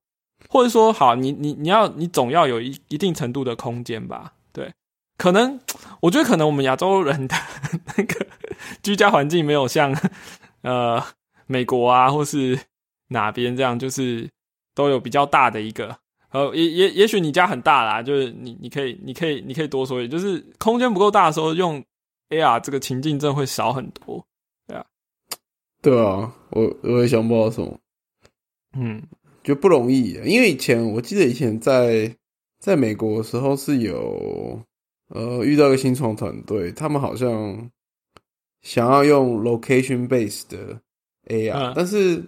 [0.48, 4.32] 或者说好，你你你要你总要有一一定程度的空间吧？
[4.52, 4.72] 对，
[5.16, 5.58] 可能
[6.00, 7.34] 我觉得可能我们亚洲人的
[7.96, 8.26] 那个
[8.82, 9.94] 居家环境没有像
[10.62, 11.02] 呃
[11.46, 12.58] 美国啊或是
[13.08, 14.28] 哪边这样，就是
[14.74, 15.96] 都有比较大的一个。
[16.30, 21.82] 呃，也也也许你家很大啦，就是你你可以你可以你可以多说一点，就是空间不够大的时候，用
[22.28, 24.22] AR 这个情境真的会少很多。
[25.86, 27.78] 对啊，我我也想不到什么，
[28.76, 29.00] 嗯，
[29.44, 32.12] 就不容易耶，因为以前我记得以前在
[32.58, 34.60] 在美国的时候是有
[35.10, 37.70] 呃遇到一个新创团队，他们好像
[38.62, 40.80] 想要用 location based 的
[41.28, 41.72] AI，、嗯。
[41.76, 42.20] 但是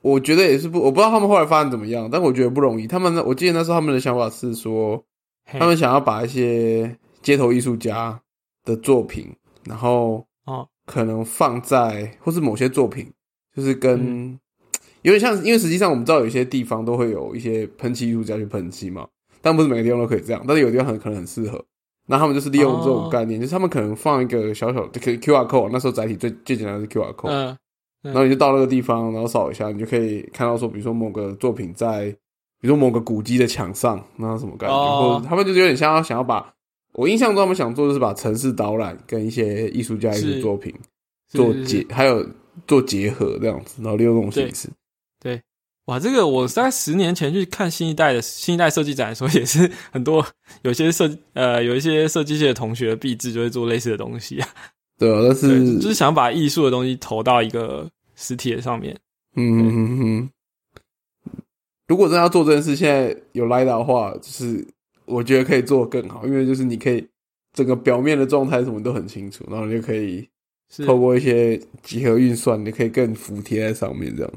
[0.00, 2.88] 我觉得也是不，我不知道他们后来发展怎么样，但我觉得不容易。
[2.88, 5.00] 他们我记得那时候他们的想法是说，
[5.44, 8.20] 他们想要把一些街头艺术家
[8.64, 9.32] 的作品，
[9.64, 13.06] 然后哦可能放在或是某些作品，
[13.54, 14.38] 就是跟、嗯
[15.02, 19.06] 有点像，因为实际上我们知道有些地方都会有一些喷漆艺术家去喷漆嘛，
[19.40, 21.64] 但不是每个地方都可以这样，但是有地方很可能很适合。
[22.06, 27.56] 那他们就是利用这种概念，就是他们可能放一个小小的 Q Q R code，那时候载体最最简单的是 Q R code，嗯，
[28.02, 32.10] 然后你就到那个地方，然后扫一下，你就可以看到说，比如说某个作品在，
[32.60, 34.76] 比如说某个古迹的墙上，那什么概念？
[34.76, 36.52] 或者他们就是有点像要想要把，
[36.92, 40.74] 我印象中他们想做的是把城市导览跟一些艺术家艺术作品
[41.28, 42.26] 做结，还有
[42.66, 44.68] 做结合这样子，然后利用这种形式。
[45.20, 45.40] 对，
[45.86, 50.26] 哇，这个我在十年前去看新一代的新一代设计展的时候， 也是很多
[50.62, 54.48] 有些设呃有一些设计系的同学毕制就会做类似的东西啊。
[54.98, 58.94] 对啊，但是就是想把艺术的东西投到一个实体的上面。
[59.36, 60.30] 嗯嗯嗯。
[61.86, 64.66] 如果真的要做这件事，现在有 l i d a 的话，就是
[65.10, 67.06] 我觉得可以做更好，因为就是你可以
[67.52, 70.28] 整个表面的状态什么都很清楚，然后你就可以
[70.86, 74.32] 透过一些几何运算，你可以更服贴在上面这样。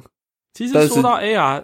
[0.54, 1.64] 其实说到 AR，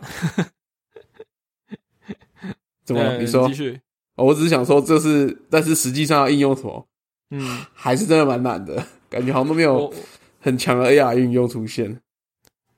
[2.84, 3.48] 怎么你说？
[3.48, 3.80] 继续。
[4.16, 6.88] 我只是想说，这是，但是实际上要应用什么？
[7.32, 9.94] 嗯，还是真的蛮难的，感觉好像都没有
[10.40, 12.02] 很强的 AR 运用出现。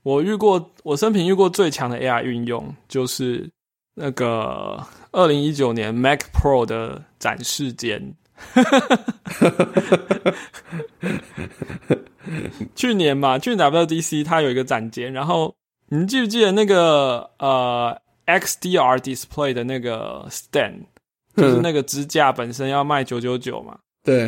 [0.03, 3.49] 我遇过，我生平遇过最强的 AR 运用，就是
[3.95, 8.13] 那个二零一九年 Mac Pro 的展示间。
[12.75, 15.53] 去年嘛，去年 WDC 它有一个展间，然后。
[15.93, 20.83] 你记不记得那个呃 XDR display 的那个 stand，
[21.35, 23.77] 就是那个支架本身要卖九九九嘛？
[24.01, 24.19] 对。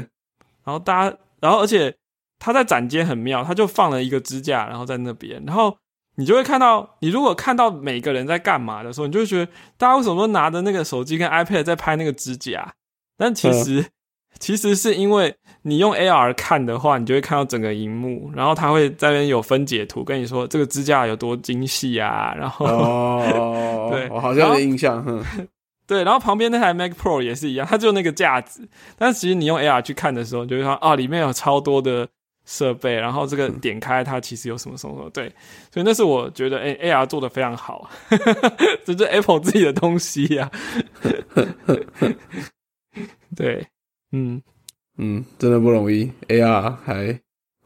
[0.65, 1.95] 然后大家，然后而且
[2.37, 5.77] 它在展间很妙，它就放了一个支架，然后在那边，然后
[6.15, 12.73] 你就会看到，你如果看到每个人在干嘛的时候，你就会觉得大家为什么都拿着那个手机跟 iPad 在拍那个支架？
[13.17, 13.85] 但其实。
[14.39, 22.33] 其实是因为你用 AR 看的话，你就会看到整个荧幕，然后它会在那边有分解图，跟你说这个支架有多精细啊。
[22.35, 25.05] 然后哦， 对，我好像有印象。
[25.85, 28.67] 对，然后旁边那台 Mac Pro 也是一样，它就那个架子。
[28.97, 32.09] 但其实你用 AR 去看的时候，就会说啊，里面有超多的
[32.45, 35.09] 设备，然后这个点开它其实有什么什么什么。
[35.11, 35.31] 对，
[35.71, 37.89] 所以那是我觉得哎，AR 做的非常好，
[38.85, 40.51] 这是 Apple 自己的东西呀。
[43.35, 43.65] 对。
[44.11, 44.39] 嗯
[44.97, 47.19] 嗯，真的不容易，AR 还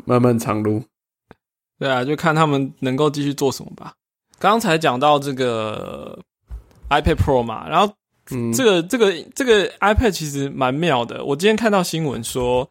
[0.06, 0.82] 漫漫长路。
[1.78, 3.94] 对啊，就看他们能够继续做什么吧。
[4.40, 6.18] 刚才讲到这个
[6.90, 7.94] iPad Pro 嘛，然后
[8.56, 11.26] 这个这个这个 iPad 其实蛮妙的。
[11.26, 12.70] 我今天看到新闻说，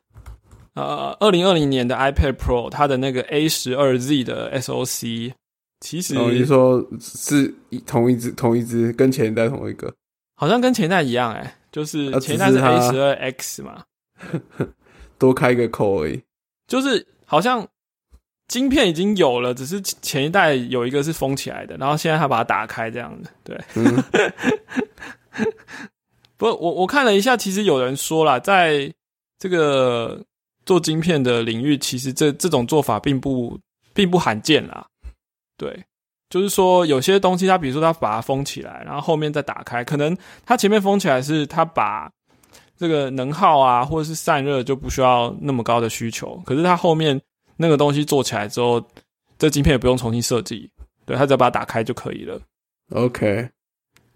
[0.76, 5.32] 呃，二零二零年的 iPad Pro 它的那个 A 十二 Z 的 SOC，
[5.80, 7.52] 其实你说是
[7.86, 9.92] 同一只同一只，跟前一代同一个，
[10.36, 11.56] 好像跟前一代一样哎。
[11.72, 13.84] 就是前一代是 A 十二 X 嘛，
[15.18, 16.22] 多开一个口而已。
[16.66, 17.66] 就是好像
[18.48, 23.30] 晶片已经有了，只是前一代有一个是封起来的，然后现在他把它打开这样的。
[23.44, 23.58] 对，
[26.38, 28.90] 不，我我看了一下，其实有人说了，在
[29.38, 30.24] 这个
[30.66, 33.58] 做晶片的领域，其实这这种做法并不
[33.94, 34.86] 并不罕见啦。
[35.56, 35.84] 对。
[36.28, 40.14] 就是说，有些东西，它比如说它把它封起来，然后后面再打开，可能
[40.44, 42.10] 它前面封起来是它把
[42.76, 47.18] 这个能耗啊，或者是散热就不需要那么高的需求，可是它后面
[47.56, 48.84] 那个东西做起来之后，
[49.38, 50.68] 这晶片也不用重新设计，
[51.04, 52.40] 对，它只要把它打开就可以了。
[52.90, 53.48] OK，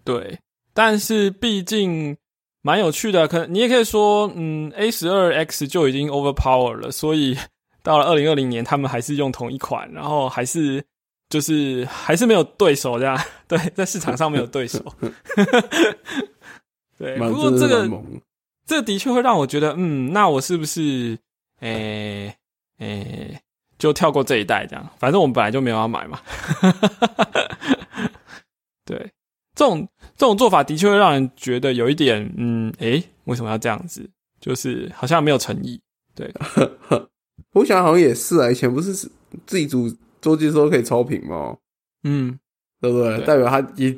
[0.03, 0.37] 对，
[0.73, 2.17] 但是毕竟
[2.61, 7.37] 蛮有趣的，可能你也可以说，嗯，A 十二 X 就已经 overpower 了，所以
[7.83, 10.83] 到了二零二零年，他们还是用同一款，然后还是。
[11.31, 14.83] 就是还是没有对手这样， 对，在市场上没有对手。
[16.99, 17.89] 对，不过这个
[18.65, 21.17] 这的确会让我觉得，嗯，那我是不是，
[21.61, 22.35] 诶
[22.79, 23.39] 诶，
[23.79, 24.85] 就跳过这一代这样？
[24.99, 26.19] 反正我们本来就没有要买嘛。
[28.83, 28.99] 对，
[29.55, 29.87] 这种
[30.21, 34.07] 这种做法的确会让人觉得有一点，嗯，诶，为什么要这样子？
[34.39, 35.81] 就是好像没有诚意。
[36.13, 36.31] 对，
[37.53, 38.93] 我想好像也是啊，以前不是
[39.47, 39.91] 自己组。
[40.21, 41.57] 做机说可以超频吗？
[42.03, 42.37] 嗯，
[42.79, 43.19] 对不对？
[43.25, 43.91] 代表他也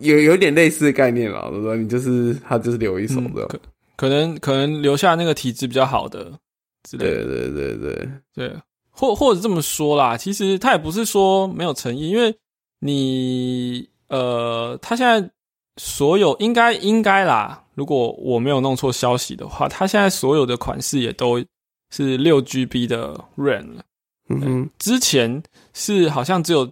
[0.00, 1.78] 有有点类似的概念了，对不对？
[1.78, 3.60] 你就是他就是留一手的，可
[3.96, 6.32] 可能可能留下那个体质比较好的
[6.82, 7.04] 之类。
[7.04, 8.56] 对对对对对，
[8.90, 12.36] 或或者这么说啦，其实他也不是说没有诚意，因为
[12.80, 15.30] 你呃，他现在
[15.76, 21.38] 所有应该应该啦，如果我没有弄错消息的话，他现在所有的款式也都
[21.90, 23.82] 是六 GB 的 RAM 了。
[24.28, 25.42] 嗯，之前
[25.72, 26.68] 是好像只有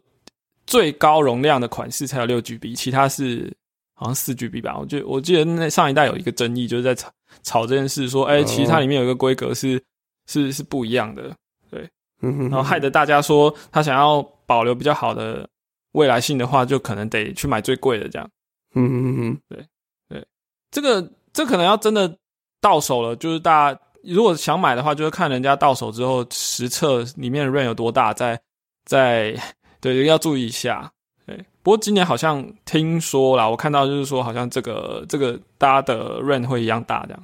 [0.66, 3.54] 最高容量的款式才有六 GB，其他是
[3.94, 4.76] 好像四 GB 吧。
[4.78, 7.10] 我记我记得那上一代有一个争议，就是在吵
[7.42, 9.80] 吵这件事，说哎，其实它里面有一个规格是
[10.26, 11.32] 是是不一样的，
[11.70, 11.88] 对，
[12.20, 15.48] 然后害得大家说他想要保留比较好的
[15.94, 18.30] 未来性的话，就可能得去买最贵的这样。
[18.74, 19.66] 嗯嗯嗯，对
[20.08, 20.26] 对，
[20.70, 22.18] 这个这可能要真的
[22.60, 28.40] 到手了，就是大家如果想买的话，就是看人家到手之后实测里面的 RAM 有多大，再
[28.84, 29.34] 再
[29.80, 30.90] 对要注意一下。
[31.26, 37.22] 对，不过今年好像听说了，我看到就是说好像这个这个大家的 RAM 会一样大这样。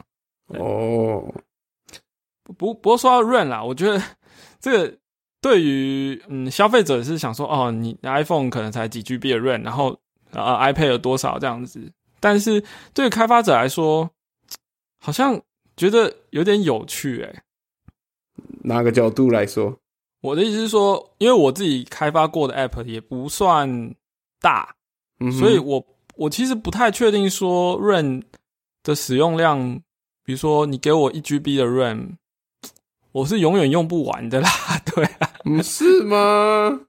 [0.49, 1.23] 哦，
[2.57, 4.01] 不不过说到 RAM 啦，我觉得
[4.61, 4.97] 这个
[5.41, 9.99] 对于嗯消费者是想说哦，你 iPhone 可能才几 GB 的 RAM，然后
[10.33, 12.63] 呃 iPad 有多少这样子，但是
[12.93, 14.11] 对开发者来说，
[14.99, 15.41] 好像
[15.77, 17.43] 觉得有点有趣诶。
[18.63, 19.79] 哪个角度来说？
[20.21, 23.95] 我的意思是说，因为我自己开发过的 App 也不算
[24.43, 24.75] 大，
[25.39, 25.83] 所以我
[26.17, 28.23] 我其实不太确定说 RAM
[28.83, 29.81] 的使用量，
[30.23, 32.17] 比如说你给我一 GB 的 RAM，
[33.13, 34.51] 我是永远用不完的啦。
[34.95, 36.81] 对啊，不是吗？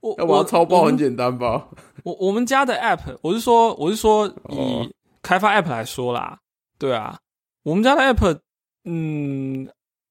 [0.00, 1.68] 我我超爆很简单吧？
[2.04, 6.38] 我我们家的 App，我是说我是说以开发 App 来说啦，
[6.78, 7.18] 对啊，
[7.62, 8.38] 我们家的 App，
[8.84, 9.68] 嗯。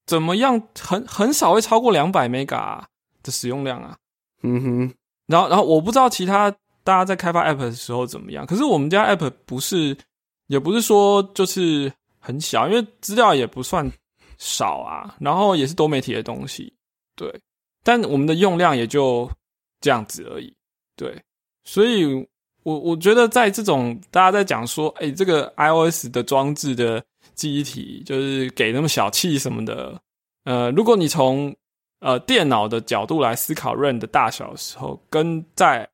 [0.08, 0.62] 怎么样？
[0.80, 2.80] 很很少会超过两百 mega
[3.24, 3.98] 的使用量啊。
[4.44, 4.94] 嗯哼。
[5.26, 6.52] 然后，然后我不知道其他
[6.84, 8.46] 大家在开发 app 的时候怎么样。
[8.46, 9.98] 可是我们家 app 不是，
[10.46, 13.92] 也不是说就是很小，因为资料也不算
[14.38, 15.16] 少啊。
[15.20, 16.72] 然后也是多媒体的东西，
[17.16, 17.42] 对。
[17.86, 19.32] 但我们的用量也就
[19.80, 20.54] 这样子而已，
[20.98, 21.24] 对。
[21.64, 22.28] 所以
[22.64, 27.02] 我我觉得在这种大家在讲说，哎，这个 iOS 的装置的。
[27.34, 30.00] 记忆体就是给那么小气什么的，
[30.46, 31.54] 呃，如果你从
[32.00, 35.90] 呃电脑的角度来思考 RAM 的大小的时候，跟在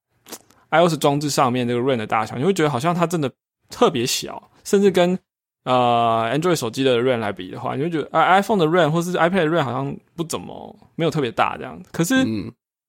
[0.69, 3.31] iOS 装置上面这个 RAM 的大小，你会觉得好像它真的
[3.71, 5.17] 特别小，甚至跟
[5.63, 11.81] 呃 Android 手机的 RAM 来比的话，你会觉得 iPhone 的 RAM 或是 iPad 的 RAM 好像不怎么没有特别大这样。
[11.91, 12.15] 可是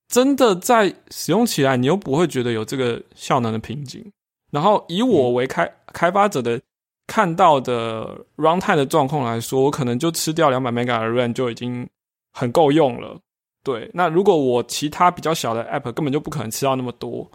[0.08, 4.04] 真的在使用起来，你又不会觉得有这个效能的瓶颈。
[4.50, 6.60] 然后以我为开开发者的。
[7.08, 11.86] 看到的 runtime 的状况来说，我可能就吃掉两百 mega 的 RAM 就已经
[12.32, 13.18] 很够用了。
[13.62, 17.28] 对，那如果我其他比较小的 app 根本就不可能吃到那么多。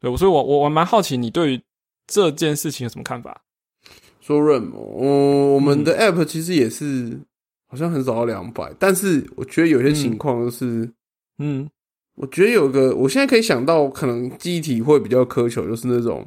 [0.00, 1.62] 对，所以我我我蛮好奇你对于
[2.06, 3.40] 这件事情有什么看法？
[4.22, 7.18] 说 RAM，我我们的 app 其实也是
[7.66, 10.88] 好像很少到两百，但是我觉得有些情况就是，
[11.38, 11.68] 嗯，
[12.14, 16.24] 我觉得有个我现在可以想到，可能记忆体会比较苛求，就是那种。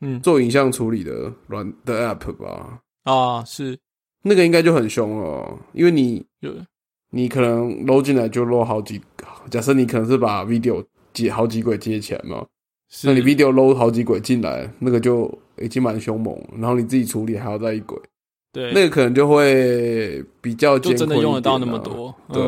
[0.00, 3.78] 嗯，做影像处理的软的 app 吧，啊，是。
[4.22, 6.52] 那个应该就很凶了，因为你有。
[7.10, 9.00] 你可能 load 进来就 load 好几，
[9.48, 12.44] 假设你可能是把 video 接好几轨接起来嘛，
[13.02, 15.30] 那你 video load 好几轨进来，那个就
[15.60, 17.98] 已经蛮凶猛，然后你自己处理还要再一轨，
[18.52, 22.42] 对，那个可能就会比较就真的用得到那么多，对，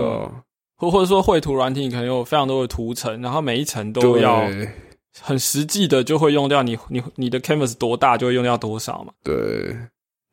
[0.76, 4.48] 或或者说绘图软体可能有非常多的图层，然后每一层都要。
[5.22, 9.10] 很实际的，就会用掉你你你的 canvas 多大，就会用掉多少嘛。
[9.24, 9.74] 对，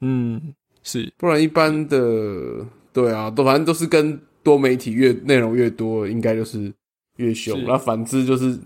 [0.02, 0.54] 嗯，
[0.84, 6.70] 是，不然一般的，对啊，都反正都是跟多媒体越内容越多，应该就是
[7.16, 7.64] 越凶。
[7.64, 8.60] 那反之就是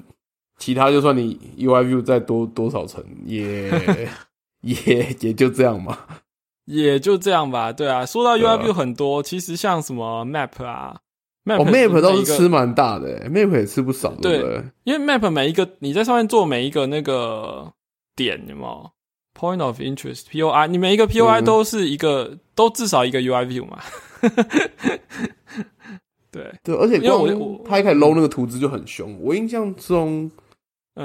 [0.57, 3.69] 其他，就算你 UI view 再多多少层，也
[4.61, 5.97] 也也就这样嘛，
[6.65, 7.71] 也就这样吧。
[7.71, 10.97] 对啊，说到 UI view 很多，其实像什么 map 啊。
[11.49, 14.61] 哦，Map 倒是吃蛮大的，Map 也吃不少，对不对？
[14.83, 17.71] 因为 Map 每一个你在上面做每一个那个
[18.17, 18.91] 点，有没有
[19.33, 20.67] Point of Interest（POI）？
[20.67, 23.79] 你每一个 POI 都是一个，都至少一个 UI view 嘛？
[26.29, 30.29] 对对，而且因为我他一开始 load 那个图纸就很凶，我印象中，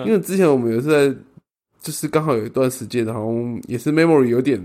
[0.06, 1.20] 因为之前我们也是在，
[1.80, 4.60] 就是刚好有一段时间，好像也是 Memory 有点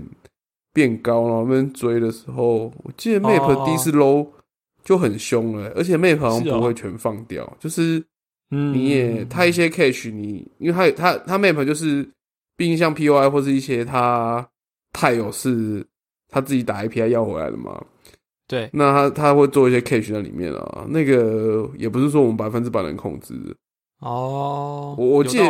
[0.72, 4.28] 变高，然后那边追的时候，我记得 Map 第一次 load。
[4.84, 8.02] 就很凶了，而且 Map 好像不会全放掉，就是
[8.48, 12.08] 你也他一些 cache 你，因为他他他 Map 就是，
[12.56, 14.48] 毕竟像 POI 或是一些他
[14.94, 15.84] 太有是
[16.30, 17.84] 他自己打 API 要回来的嘛，
[18.46, 23.34] 对，那他他会做一些 cache 在里面啊，那个也不是说我们百分之百能控制
[24.00, 25.44] 哦，我我记得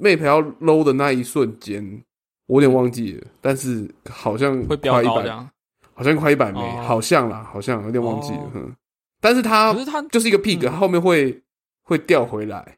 [0.00, 2.02] Map 要 low 的那一瞬间，
[2.46, 5.48] 我有点忘记了，但是好像会飙高这样。
[5.96, 8.50] 好像快一百枚，好像啦，好像有点忘记了。
[8.54, 8.74] 嗯，
[9.20, 11.40] 但是它可是它就是一个 peak，后面会
[11.82, 12.76] 会掉回来。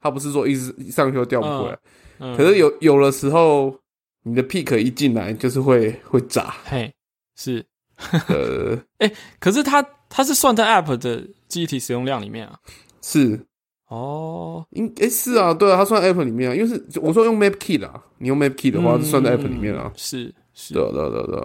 [0.00, 1.78] 它不是说一直上去掉不回来。
[2.36, 3.78] 可是有有的时候，
[4.24, 6.56] 你的 peak 一进来就是会会炸。
[6.64, 6.92] 嘿，
[7.36, 7.64] 是。
[8.28, 12.58] 呃， 哎，可是它它是算在 app 的记忆体使用量里面啊？
[13.00, 13.46] 是。
[13.88, 19.92] 哦，应哎是啊，对啊，它算 app 里面啊，因为是我说用 map key 啦，你用 map key 的话是算在 app 里面啊。
[19.96, 21.42] 是是，对对对对。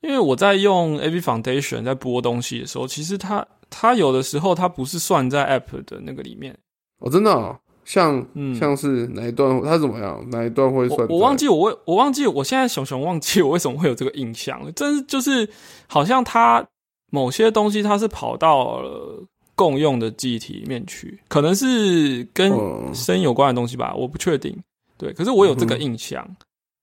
[0.00, 6.56] 因为我在用 A P Foundation 在播东西的时候，其实它它有的时候它不是算在 App 的那个里面，
[7.00, 8.24] 哦，真的、哦，像、
[8.56, 10.24] 像是哪一段它怎么样？
[10.30, 11.00] 哪一段会算？
[11.08, 14.70] 我我忘记我为我忘记我现在熊熊忘记我为什么会有这个印象了。
[14.70, 15.48] 真是就是
[15.88, 16.64] 好像它
[17.10, 19.26] 某些东西它是跑到了
[19.58, 24.56] 共用的记忆体里面去，可能是跟嗯声有关的东西吧，我不确定。
[24.96, 26.24] 对，可是我有这个印象。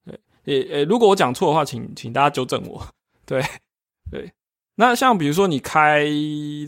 [0.05, 2.85] 对，也呃，如果我讲错的话，请请大家纠正我。
[3.25, 3.41] 对
[4.11, 4.29] 对，
[4.75, 6.05] 那像比如说你开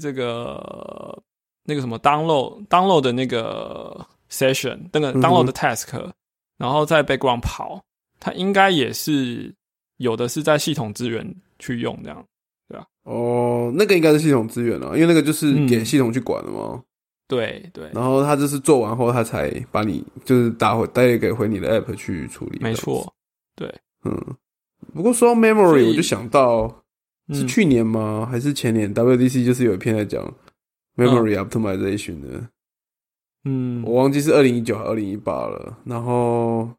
[0.01, 1.21] 这个
[1.65, 6.09] 那个什么 download download 的那个 session，那个 download 的 task，、
[6.57, 7.83] 然后在 background 跑，
[8.17, 9.53] 它应该也是
[9.97, 12.25] 有的是在系统资源去用这样。
[13.03, 16.83] 哦，那个应该是系统资源了，因为那个就是给嗯系统去管的嘛。
[17.27, 22.59] 对对，然后他就是做完后，他才把你就是打回带给回你的 app 去处理。
[22.61, 23.13] 没错。
[23.55, 24.35] 对嗯。
[24.93, 26.67] 不过说到 memory，我就想到
[27.33, 28.27] 是嗯去年吗？
[28.29, 30.33] 还是前年 WDC 就是有一篇在讲
[30.95, 32.49] memory optimization 的，
[33.45, 35.77] 嗯我忘记是二零一九还是二零一八了。
[35.85, 36.69] 然后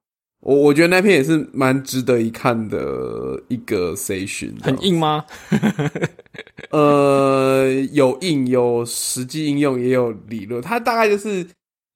[0.48, 5.22] 我我觉得那篇也是蛮值得一看的一个 session，很硬吗？
[6.72, 10.62] 呃，有硬有实际应用，也有理论。
[10.62, 11.46] 它大概就是，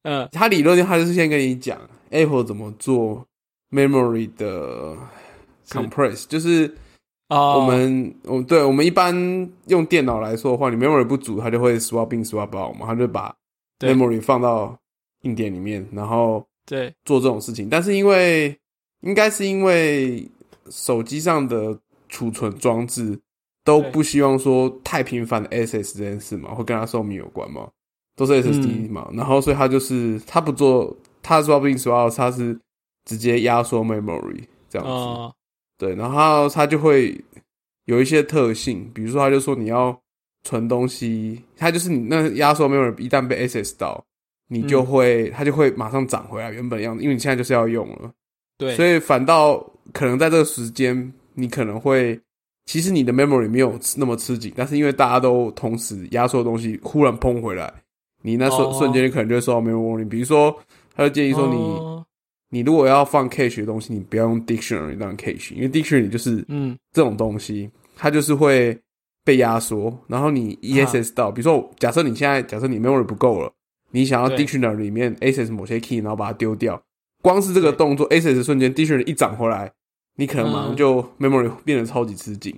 [0.02, 1.80] 嗯它理论它就是先跟你讲
[2.10, 3.26] Apple 怎么做
[3.70, 4.98] memory 的
[5.66, 6.70] compress，就是
[7.28, 9.14] 啊，我们，我对我们一般
[9.68, 13.34] 用电脑来说的话，你 memory 不足，它就会 swap in swap out 嘛，它就把
[13.78, 14.78] memory 放到
[15.22, 16.94] 硬碟里面，然后对。
[17.04, 17.68] 做这种事情。
[17.68, 18.56] 但是因为
[19.00, 20.28] 应该是因为
[20.70, 23.18] 手机上的储存装置
[23.64, 27.68] 都不希望说太频繁的 SS 这件事嘛，会跟它寿命有关嘛，
[28.16, 32.58] 都是 SSD 嗯嘛，然后所以它就是它不做它 swap in swap out，它是
[33.04, 34.92] 直接压缩 memory 这样子。
[34.92, 35.34] 哦。
[35.78, 37.20] 对，然后它就会
[37.86, 40.00] 有一些特性，比如说，它就说你要
[40.44, 44.04] 存东西，它就是你那压缩 memory 一旦被 SS 到，
[44.52, 48.12] 你就会、它就会马上涨回来原本的样子，因为你现在就是要用了，
[48.58, 49.58] 对，所以反倒
[49.92, 52.20] 可能在这个时间，你可能会
[52.66, 57.72] 其实你的 memory 没有那么吃紧，但是因为大家都同时压缩的东西忽然砰回来，
[58.22, 58.72] 你那瞬、哦。
[58.78, 60.54] 瞬间可能就会收到 memory warning，比如说，
[60.94, 61.56] 他就建议说你。
[61.56, 62.04] 哦。
[62.54, 66.76] 你如果要放 cache 的东西，你不要用 dictionary 当 cache，因为 dictionary 就是嗯。
[66.92, 68.78] 这种东西，它就是会
[69.24, 73.50] 被压缩，然后你 ESS 到，比如说假设你现在假设你 memory 不够了，
[73.92, 76.82] 你想要 dictionary 里面 access 某些 key，然后把它丢掉，
[77.22, 79.70] 光是这个动作 access 的瞬间，dictionary 一涨回来，
[80.16, 82.54] 你可能马上就 memory 变得超级吃紧。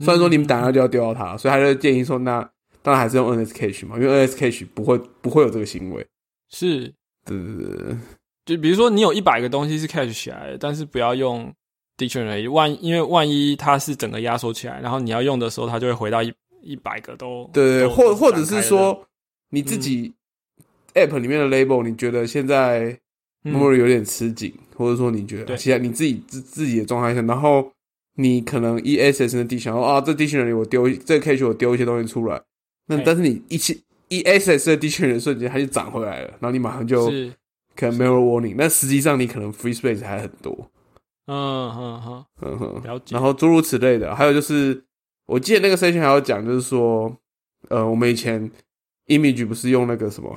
[0.00, 2.40] 虽然说你们打下就要丢掉它，所以他就建议说，那
[2.82, 6.04] 当然还是用 NS cache 嘛，因为 NS cache 不会不会有这个行为。
[6.50, 6.92] 是，
[7.24, 7.76] 对对对。
[7.76, 7.96] 对，
[8.44, 11.50] 就比如说你有一百个东西是 cache 起来的，但是不要用
[11.96, 19.06] dictionary，万因为万一它是整个压缩起来，然后你要用的时候，它就会回到一一百个都对对，都或或者是说
[19.50, 20.12] 你自己
[20.94, 22.98] app 里面的 label，你觉得现在
[23.44, 23.52] 嗯。
[23.54, 25.56] memory 有点吃紧，或者说你觉得对。
[25.56, 27.70] 其他你自己自自己的状态下，然后
[28.16, 32.40] 你可能 ESS 的 D 想说啊，这 dictionary 我丢这个 cache 我丢一些东西出来，
[32.86, 37.06] 那哎但是你一起 ESS 的 dictionary 的瞬间它就涨回来了，然后你马上就
[37.76, 40.70] 可能 memory warning，那实际上你可能 free space 还很多，
[41.26, 43.14] 嗯哼哼，嗯哼，了解。
[43.14, 44.84] 然后诸如此类的，还有就是，
[45.26, 47.14] 我记得那个 session 还要讲，就是说，
[47.68, 48.50] 呃，我们以前
[49.08, 50.34] image 不是用那个什么，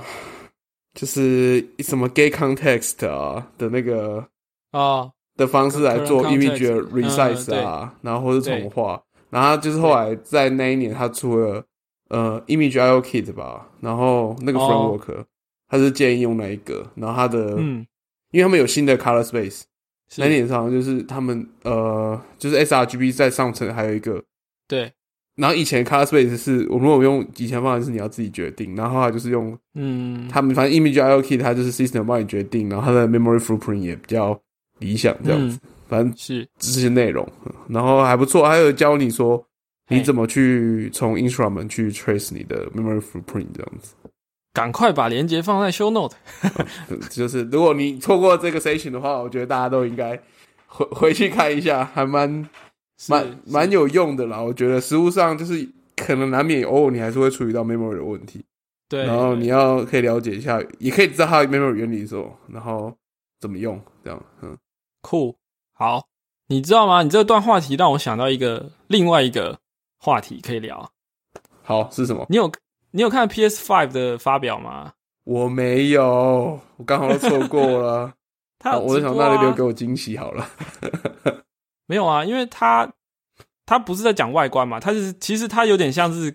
[0.97, 4.27] 就是什么 gay context 啊的那个
[4.71, 11.63] 啊，的方式来做 image 的 context，resize 啊，然后或是重画，然后就是后来在那一年他出了
[12.09, 14.99] 呃 image IO kit 吧，然后那个哦。
[14.99, 15.23] framework，、
[15.69, 17.85] 他是建议用那一个，然后他的，嗯，
[18.31, 19.63] 因为他们有新的 color space。
[20.09, 20.21] 是。
[20.21, 24.23] 那年上就是他们呃，就是 sRGB 在上层还有一个，
[24.67, 24.91] 对，
[25.37, 34.37] 然后以前 Color Space 是我如果用以前方法是你要自己决定，然后后就是用嗯，他们反正 Image IO Key 它就是 System 帮你决定，然后它的 Memory Footprint 也比较
[34.79, 39.41] 理想这样子，嗯反正是这些内容，嗯然后还不错，还有教你说
[39.89, 43.93] 你怎么去从 instrument 去 trace 你的 Memory Footprint 这样子。
[44.53, 46.15] 赶快把链接放在 show note。
[46.89, 50.19] 嗯 就是如果你错过这个 session 的话，我觉得大家都应该
[50.65, 52.49] 回回去看一下，还蛮是
[53.09, 54.41] 蛮蛮有用的啦。
[54.41, 58.43] 我觉得实物上就是可能难免偶尔你还是会处理到 memory 的问题，
[58.89, 62.91] 对，然后你要可以了解一下，也可以知道它的 memory 原理的时候，然后
[63.39, 64.57] 怎么用，这样，嗯，
[65.01, 65.35] 酷
[65.73, 66.07] 好，
[66.47, 67.03] 你知道吗？
[67.03, 69.59] 你这段话题让我想到一个另外一个
[69.99, 70.91] 话题可以聊。
[71.63, 72.25] 好是什么？
[72.29, 72.51] 你有
[72.91, 74.93] 你有看 PS Five 的发表吗？
[75.25, 78.13] 我没有，我刚好都错过了。
[78.59, 80.47] 他我就想那你留给我惊喜好了。
[81.87, 82.87] 没有啊，因为他
[83.65, 86.31] 他不是在讲外观嘛，他是其实他有点像是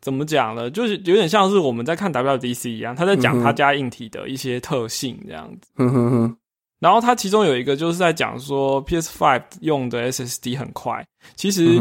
[0.00, 0.70] 怎怎么讲呢？
[0.70, 5.70] 就是有点像是我们在看 WDC 一样，他在讲他家硬体的一些特性这样子。
[5.76, 6.36] 哼哼哼。
[6.80, 11.78] 然后他其中有一个就是在讲说 PS Five 用的 SSD 很快，其实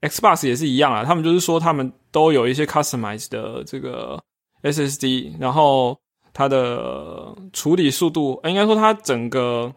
[0.00, 1.04] Xbox 也是一样啊。
[1.04, 4.20] 他们就是说他们都有一些 customized 的这个
[4.62, 5.96] SSD，然后
[6.32, 9.72] 它的处理速度，应该说它整个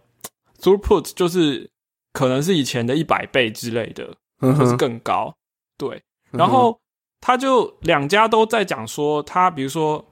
[0.60, 1.70] throughput 就是
[2.14, 5.34] 可能是以前的一百倍之类的，就是更高。
[5.78, 6.02] 对，
[6.32, 6.80] 然后
[7.20, 10.04] 他就两家都在讲说，他比如说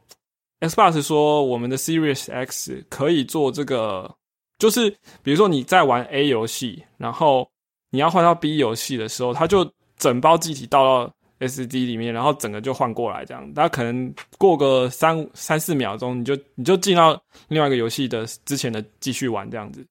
[0.62, 4.16] Xbox 说我们的 Series X 可以做这个。
[4.60, 4.90] 就是
[5.24, 7.50] 比如说你在玩 A 游戏，然后
[7.92, 13.50] 你要换到 B 游戏的时候，它就整包机体倒到 SD 里面，然后整个就换过来这样。
[13.54, 19.88] 它可能过个三三四秒钟，你就你就进到另外一个游戏的之前的继续玩这样子。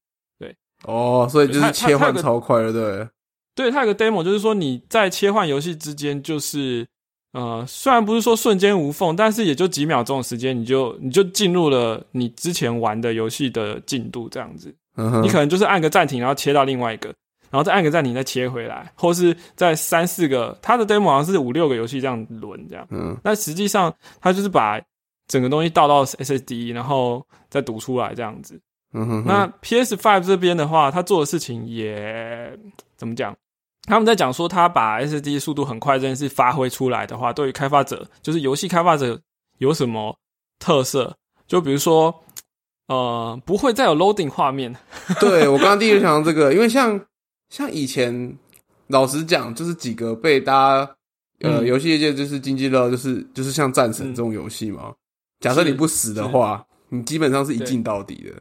[0.85, 3.09] 对，哦，所以就是切换超快了，对。
[3.55, 6.87] 对，它有个 demo，就是说你在切换游戏之间，就是。
[7.35, 14.75] 呃，虽然不是说瞬间无缝，但是也就几秒钟的时间，你就你就进入了你之前玩的游戏的进度这样子。
[14.97, 17.11] 嗯你可能就是按个暂停，然后切到另外一个，
[17.51, 22.85] 然后再按个暂停，再切回来，或是在三四个，它的 demo 好像是五六个游戏这样轮这样。
[22.91, 24.81] 嗯，那实际上它就是把
[25.29, 28.59] 整个东西倒到 SSD，然后再读出来这样子。
[28.93, 29.25] 嗯哼。
[29.27, 32.59] 那 PS Five 这边的话，他做的事情也
[32.97, 33.37] 怎么讲？
[33.83, 39.19] 他们在讲说，他把 SD 速度很快这件事发挥出来的话，对于开发者，就是游戏开发者
[39.59, 40.15] 有什么
[40.59, 41.17] 特色？
[41.47, 42.15] 就比如说，
[42.89, 44.75] 呃，不会再有 loading 画面。
[45.21, 47.01] 对我刚刚第一个想到这个，因为像
[47.49, 48.37] 像以前，
[48.89, 50.97] 老实讲，就是几个被大家
[51.41, 54.93] 呃游戏业界就是经济热，就是就是像战神这种游戏嘛。
[55.41, 58.39] 假设你不死的话，你基本上是一进到底的。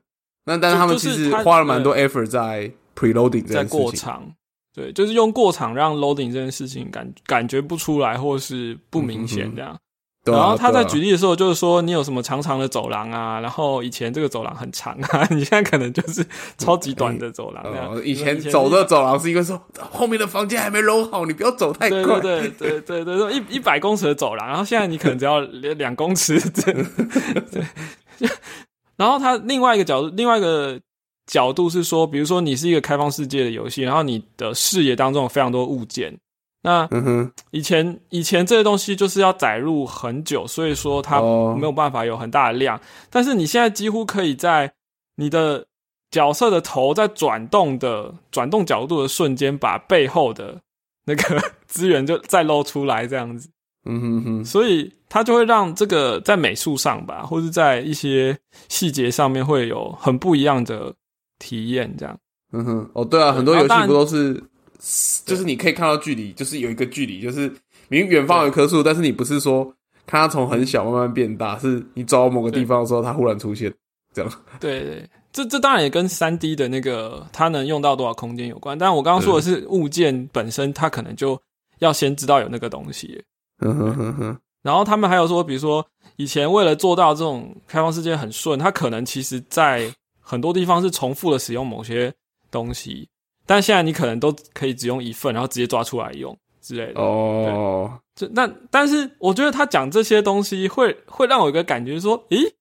[0.47, 4.11] 那但是他们其实花了蛮多 effort 在 preloading 这件事情。
[4.73, 9.77] 对，就是用过场让 loading 这件事情感感觉不出来，或是不明显这样。
[10.23, 16.25] 然后他在举例的时候，就是说你有什么长长的走廊啊，然后以前这个走廊很长啊， 你现在可能就是
[16.57, 17.63] 超级短的走廊。
[17.63, 22.19] 哦，以前走的走廊是因为说后面的房间还没搂好，你不要走太快。
[22.19, 26.37] 对对对对对对，一一百公尺的走廊，然后现在你可能只要两两公尺。
[26.51, 26.85] 对，
[28.97, 30.79] 然后它另外一个角度，另外一个。
[31.29, 36.17] 角度是说，比如说你是一个开放世界的游戏，然后你的视野当中有非常多物件。
[36.61, 36.87] 那
[37.51, 42.79] 以前以前这些东西就是要载入很久，所以说它没有办法有很大的量。
[43.09, 44.71] 但是你现在几乎可以在
[45.17, 45.65] 你的
[46.11, 50.57] 角色的头在转动的转动角度的瞬间，把背后的
[51.03, 53.49] 那个 资源就再露出来，这样子。
[53.85, 58.37] 嗯哼哼，所以它就会让这个在美术上吧，或是在一些
[58.69, 60.93] 细节上面会有很不一样的。
[61.39, 62.17] 体验这样，
[62.51, 64.43] 嗯哼，哦，对啊，很多游戏不都是，
[65.23, 67.53] 就是你可以看到距离，就是有一个距离，就是
[67.89, 69.63] 明远方有一棵树，但是你不是说
[70.07, 73.71] 看它从很小慢慢变大，是你走到某个地方的时候，它忽然出现，
[74.15, 74.31] 这样。
[74.59, 81.39] 对对，这这当然也跟三 D 的那个它能用到多少空间有关，但我刚刚说的是物件本身，它可能就
[81.77, 83.23] 要先知道有那个东西。
[83.59, 84.39] 嗯哼哼哼。
[84.61, 85.85] 然后他们还有说，比如说
[86.15, 89.93] 以前为了做到这种开放世界很顺，它可能其实在。
[90.29, 92.13] 很多地方是重复的使用某些
[92.51, 93.07] 东西，
[93.45, 96.99] 但现在你可能都可以只用一份，然后直接抓出来用之类的。
[96.99, 102.55] 哦，这那但是我觉得他讲这些东西会会让我有个感觉说，咦，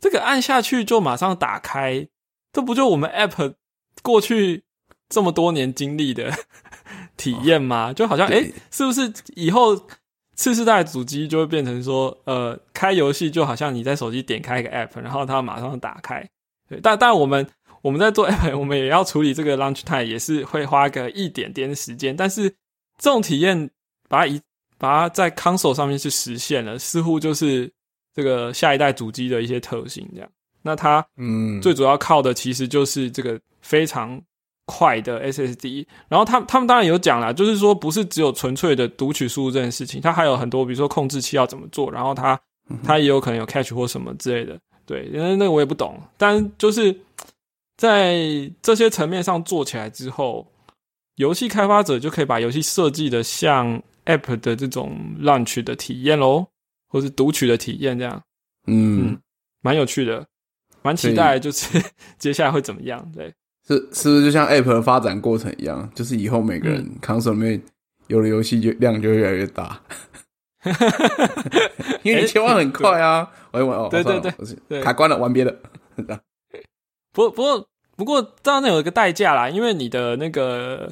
[0.00, 2.08] 这个按下去就马上打开，
[2.54, 3.52] 这不就我们 App
[4.02, 4.64] 过去
[5.10, 6.32] 这么多年经历的
[7.18, 7.92] 体验吗？
[7.92, 9.78] 就好像哎，是不是以后
[10.34, 16.28] 次世代主机就会变成说，呃，开游戏就好像你在手机点开一个 App，然后它马上打开。
[16.68, 17.46] 对，但但我们
[17.82, 22.16] 我们在做 app， 我们也要处理这个 launch time，也是会花个一点点时间。
[22.16, 22.48] 但是
[22.98, 23.70] 这种体验，
[24.08, 24.40] 把它一
[24.78, 27.70] 把它在 console 上面去实现了，似乎就是
[28.14, 30.30] 这个下一代主机的一些特性这样。
[30.62, 34.20] 那它嗯，最主要靠的其实就是这个非常
[34.66, 35.86] 快的 SSD。
[36.08, 42.40] 然后他他们当然有讲啦，就是说不是只有纯粹的读取输入这件事情，它还有很多，比如说控制器要怎么做，然后它
[42.82, 44.58] 它也有可能有 cache 或什么之类的。
[44.86, 46.94] 对，因为那个我也不懂，但就是
[47.76, 48.16] 在
[48.62, 50.46] 这些层面上做起来之后，
[51.16, 56.46] 游戏开发者就可以把游戏设计的像 App 的这种 Launch 的体验喽，
[56.88, 58.22] 或是读取的体验这样，
[58.66, 59.18] 嗯，
[59.62, 60.26] 蛮有趣的，
[60.82, 61.82] 蛮期待，就是
[62.18, 63.10] 接下来会怎么样？
[63.12, 63.32] 对，
[63.66, 67.62] 是是不是就像 App 的发展过程一样，就是以后每个人 Console 里面
[68.08, 69.80] 有了游戏就量就越来越大。
[72.02, 73.30] 因为你切换很快啊！
[73.52, 74.18] 玩一玩哦，对对
[74.66, 75.54] 对，卡关了，玩别的。
[77.12, 80.90] 不不过不过，当然有一个代价啦，因为你的那个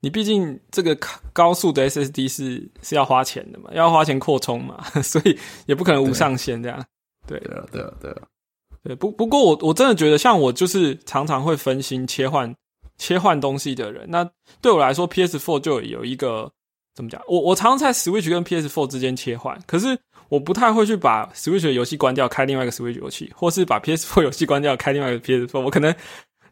[0.00, 0.96] 你毕竟这个
[1.32, 6.84] 高速的 SSD 是是要花钱的嘛，要花钱扩充嘛， 所以也不可能无上限这样。
[7.26, 8.18] 对，对啊，对啊，对啊。
[8.84, 12.54] 对，不不过我我真的觉得，像我就是常常会分心切换
[12.98, 14.04] 切换东西的人。
[14.08, 14.28] 那
[14.60, 16.52] 对我来说，PS4 就有一个
[16.94, 17.18] 怎么讲？
[17.26, 25.60] 我我常常在 Switch 跟 PS4 之间切换，可是我不太会去把 Switch 的游戏关掉，开另外一个 Switch 游戏，或是把 PS4 游戏关掉，开另外一个 PS4。
[25.60, 25.94] 我可能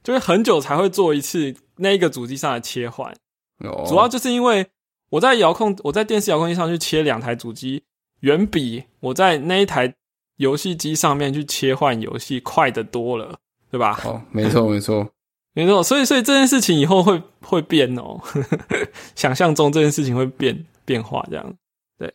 [0.02, 3.14] 就会很久才会做一次那一个主机上的切换。
[3.58, 4.66] 哦，主要就是因为
[5.10, 7.82] 我在遥控我在电视遥控器上去切两台主机，
[8.20, 9.94] 远比我在那一台。
[10.42, 13.38] 游戏机上面去切换游戏快的多了，
[13.70, 13.96] 对吧？
[14.04, 15.08] 哦，没错，没错，
[15.54, 15.80] 没错。
[15.84, 18.20] 所以，所以这件事情以后会会变哦。
[19.14, 21.54] 想象中这件事情会变变化，这样
[21.96, 22.12] 对。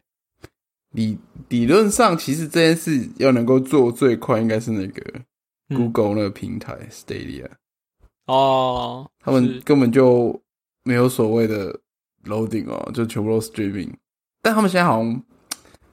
[0.92, 1.18] 理
[1.48, 5.02] 理论上，其实这件事要能够做最快，应该是那个
[5.70, 7.48] Google 那个平台 Stadia。
[8.26, 10.38] 哦，他们根本就
[10.84, 11.80] 没有所谓的
[12.26, 13.94] loading 哦，就全部都 streaming。
[14.42, 15.24] 但他们现在好像。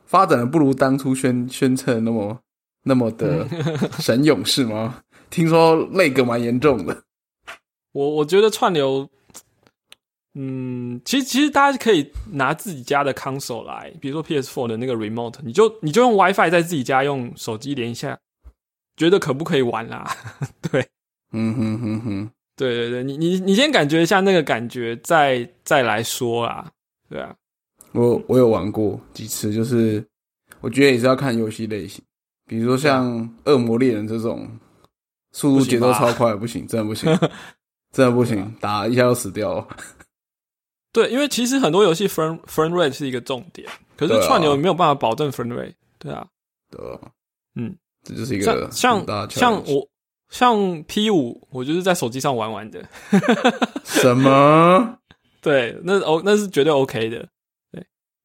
[0.07, 2.39] 发展的不如当初宣宣称那么
[2.85, 3.47] 那么的
[4.01, 5.03] 神勇是吗？
[5.31, 7.03] 听说那个蛮严重的。
[7.93, 9.09] 我我觉得串流，
[10.35, 18.19] 嗯，其实其实大家可以拿自己家的 console 来，比如说 PS4 的那个 remote，你就你就用 WiFi 在自己家用手机连一下，
[18.97, 20.09] 觉得可不可以玩啦？
[20.71, 20.87] 对，
[21.33, 26.71] 嗯哼哼哼，对对对，你你你先感觉一下那个感觉，再再来说啦，
[27.09, 27.35] 对啊。
[27.95, 30.05] 我我有玩过几次，就是
[30.61, 32.03] 我觉得也是要看游戏类型，
[32.47, 34.49] 比如说像《恶魔猎人》这种，
[35.33, 37.09] 速度节奏超快，不行，真的不行，
[37.95, 39.69] 真的不行，打一下就死掉了。
[40.93, 45.75] 对，因为其实很多游戏 frame frame rate 是一个重点，可是串流没有办法保证 frame rate。
[45.99, 46.27] 对啊，
[46.71, 46.81] 对，
[47.55, 49.89] 嗯，这就是一个像像我
[50.31, 52.85] 像 P 五，我就是在手机上玩玩的。
[53.85, 54.99] 什么？
[55.41, 57.29] 对，那哦，那是绝对 OK 的。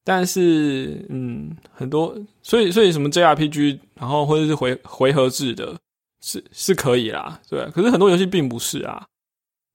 [0.04, 5.78] 但是，嗯，很多，所以，所以什么 JRPG，然后或者是回回合制的，
[6.22, 7.70] 是是可以啦，对。
[7.72, 9.08] 可是很多游戏并不是啊，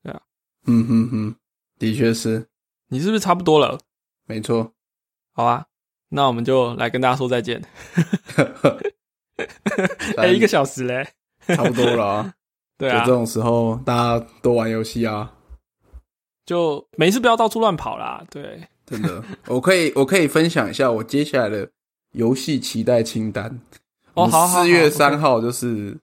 [0.02, 0.20] 对啊，
[0.66, 1.36] 嗯哼哼，
[1.78, 2.46] 的确是。
[2.88, 3.78] 你是不是差不多了？
[4.26, 4.72] 没错。
[5.32, 5.66] 好啊，
[6.08, 7.62] 那我们就来跟大家说再见。
[10.16, 11.06] 哎，一个小时嘞，
[11.46, 12.34] 差不多了啊。
[12.76, 15.32] 对啊，这种时候大家多玩游戏啊，
[16.44, 18.24] 就没事不要到处乱跑啦。
[18.30, 18.68] 对。
[18.86, 21.66] 真的， 我可以我可以分享一下我接下来的
[22.12, 23.58] 游戏期待清单。
[24.12, 25.96] 哦，好，四月三号就是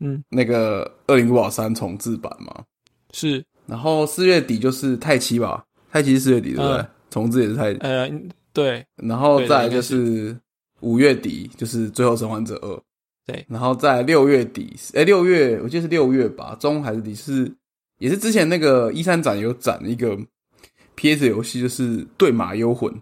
[0.00, 2.64] 嗯那个《二零五宝三》重置版嘛，
[3.12, 3.44] 是。
[3.66, 6.86] 然后四月底就是泰七吧，泰七是四月底对不对？
[7.10, 8.08] 重置也是泰呃
[8.52, 8.86] 对。
[8.96, 10.38] 然后再就是
[10.80, 12.68] 五月底就是《最后生还者二》
[13.26, 13.44] 对。
[13.48, 17.52] 然后在六月底，哎六月我记得是六月吧，中还是底是
[17.98, 20.16] 也是之前那个一三展有展一个。
[20.98, 21.28] P.S.
[21.28, 22.92] 游戏就是《对马幽魂》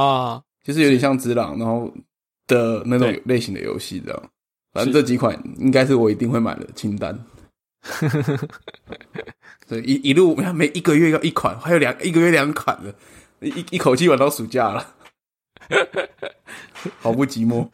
[0.00, 1.92] 啊，就是有点像《只狼》然后
[2.46, 4.30] 的那种类型的游戏，这样。
[4.72, 7.14] 反正这几款应该是我一定会买的清单。
[9.68, 12.94] 对，一一路每一个月要一款，还有两一个月两款的，
[13.46, 14.94] 一一口气玩到暑假了，
[17.00, 17.68] 好不寂寞。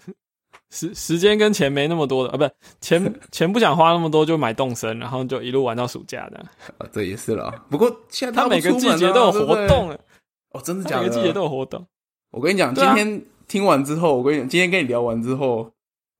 [0.70, 2.50] 时时间跟钱没那么多的啊，不是
[2.80, 6.38] 钱 钱不想花那么多，就买动森，然后就一路玩到暑假的。
[6.78, 7.52] 啊，这也是了。
[7.68, 9.90] 不过现在他每个季节都有活动
[10.52, 11.02] 哦，真的假的？
[11.02, 11.84] 每个季节都有活动。
[12.30, 15.70] 我跟你讲，今天听完之后，我跟你讲，今天跟你聊完之后，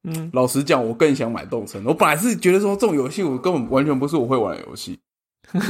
[0.02, 1.84] 嗯，老实讲，我更想买动森。
[1.84, 4.98] 我本来是觉得说这种游戏，我根本完全不是我会玩的游戏。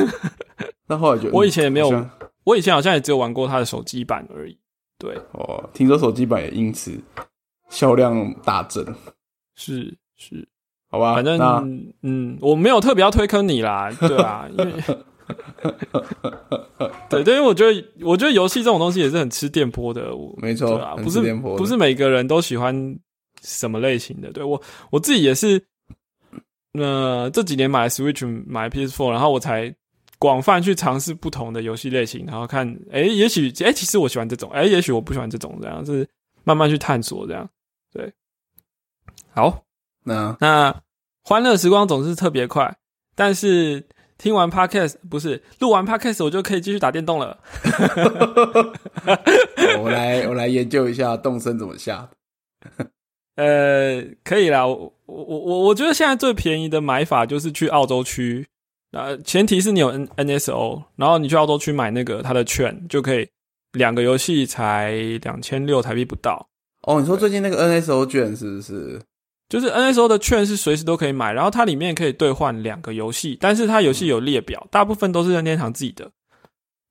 [0.89, 2.07] 但后来觉得，我以前也没有，
[2.45, 4.59] 我以前好像也只有玩过他的手机版而已。
[4.99, 6.99] 对，哦，听说手机版也因此。
[7.71, 8.85] 销量大增，
[9.57, 10.47] 是是，
[10.91, 11.39] 好吧，反正
[12.03, 14.67] 嗯，我没有特别要推坑你啦， 对啊，因为
[17.09, 22.75] 对对，因为我觉得我觉得游戏这种东西也是很吃电波的，没错啊，不是不是每个人都喜欢
[23.41, 24.61] 什么类型的，对我
[24.91, 25.65] 我自己也是，
[26.73, 29.73] 呃，这几年买 Switch 买 PS4，然后我才
[30.19, 36.07] 广泛去尝试不同的游戏类型，然后看，哎，也许哎，其实我喜欢这种，哎，也许我不喜欢这种，这样是
[36.43, 37.49] 慢慢去探索这样。
[37.93, 38.13] 对，
[39.33, 39.65] 好，
[40.05, 40.83] 那那
[41.23, 42.77] 欢乐时光总是特别快，
[43.15, 43.87] 但是
[44.17, 47.39] 听完 podcast 不是录完 podcast 我就可以继续打电动了。
[49.81, 52.11] 我来我来研究一下动身怎么下。
[53.37, 58.47] 呃，可以啦，我我我我觉得现在最便宜的买法就是去澳洲区，
[58.93, 63.27] 呃，前提是你有 N NSO，然后你去澳洲区买那个它的券就可以，
[63.73, 66.50] 两个游戏才两千六台币不到。
[66.83, 69.01] 哦，你说最近那个 NSO 券是不是？
[69.49, 76.09] 就是 NSO 的券是随时都可以买，然后它里面可以兑换两个游戏，但是它游戏有列表，大部分都是任天堂自己的。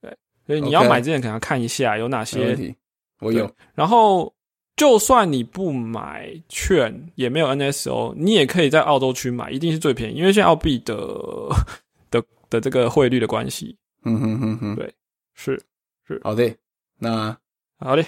[0.02, 0.14] 对，
[0.46, 2.76] 所以你要买之前可能要看一下有哪些。
[3.22, 3.50] 我有。
[3.74, 4.34] 然后，
[4.76, 10.96] 就算你不买券，也没有 NSO，你也可以在澳洲区买，一定是最便宜，因为现在澳币的
[12.12, 13.76] 的的这个汇率的关系。
[14.04, 14.94] 嗯哼哼哼，对，
[15.34, 15.62] 是
[16.06, 16.20] 是。
[16.24, 16.54] 好的，
[16.98, 17.38] 那
[17.80, 18.06] 好嘞。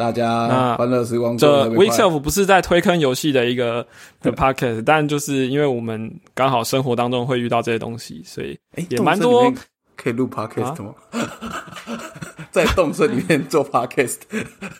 [0.00, 3.86] 大家欢乐时光这 Weekself 不是在推坑游戏的一个
[4.22, 9.52] 的 Podcast，但就是因为我们刚好生活当中会遇到这些东西，所以也蛮多
[9.96, 10.94] 可以录 Podcast 吗？
[12.50, 14.16] 在动森里面做 Podcast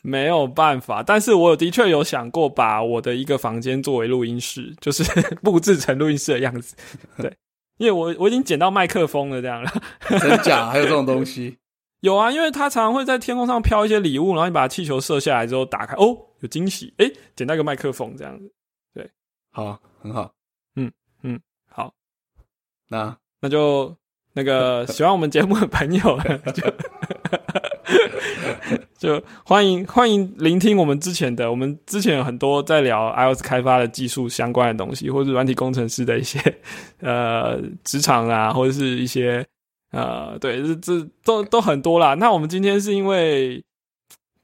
[0.03, 5.05] 没有办法，但是我的确有想过把我的一个房间作为录音室，就是
[5.45, 6.75] 布置成录音室的样子。
[7.19, 7.31] 对，
[7.77, 9.71] 因为我我已经捡到麦克风了，这样了，
[10.19, 11.59] 真假还有这种东西。
[12.01, 18.51] 有啊，因为他常常会在天空上飘一些礼物，然后你把气球射下来之后打开，哦，有惊喜，哎，捡到一个麦克风这样子，
[18.95, 19.11] 对，
[19.51, 20.33] 好，很好，
[20.77, 20.91] 嗯
[21.23, 21.39] 嗯，
[21.69, 21.93] 好，
[22.89, 23.15] 那？
[23.43, 23.95] 那就
[24.33, 26.19] 那个 喜欢我们节目的朋友，
[26.55, 26.73] 就
[29.21, 36.39] 就欢迎欢迎聆听我们之前的，我们之前有很多在聊 iOS 开发的技术相关的东西，或者软体工程师的一些
[37.01, 39.47] 呃职场啊，或者是一些。
[39.91, 42.15] 呃，对，这这都都很多啦。
[42.15, 43.63] 那我们今天是因为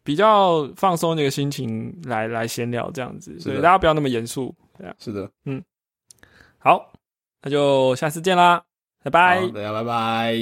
[0.03, 4.55] 比较放松那个心情来来闲聊这样子，所以大家不要那么严肃。
[4.77, 5.63] 对啊，是的，嗯，
[6.59, 6.93] 好，
[7.43, 8.63] 那就下次见啦，
[9.03, 10.37] 拜拜，大家拜拜。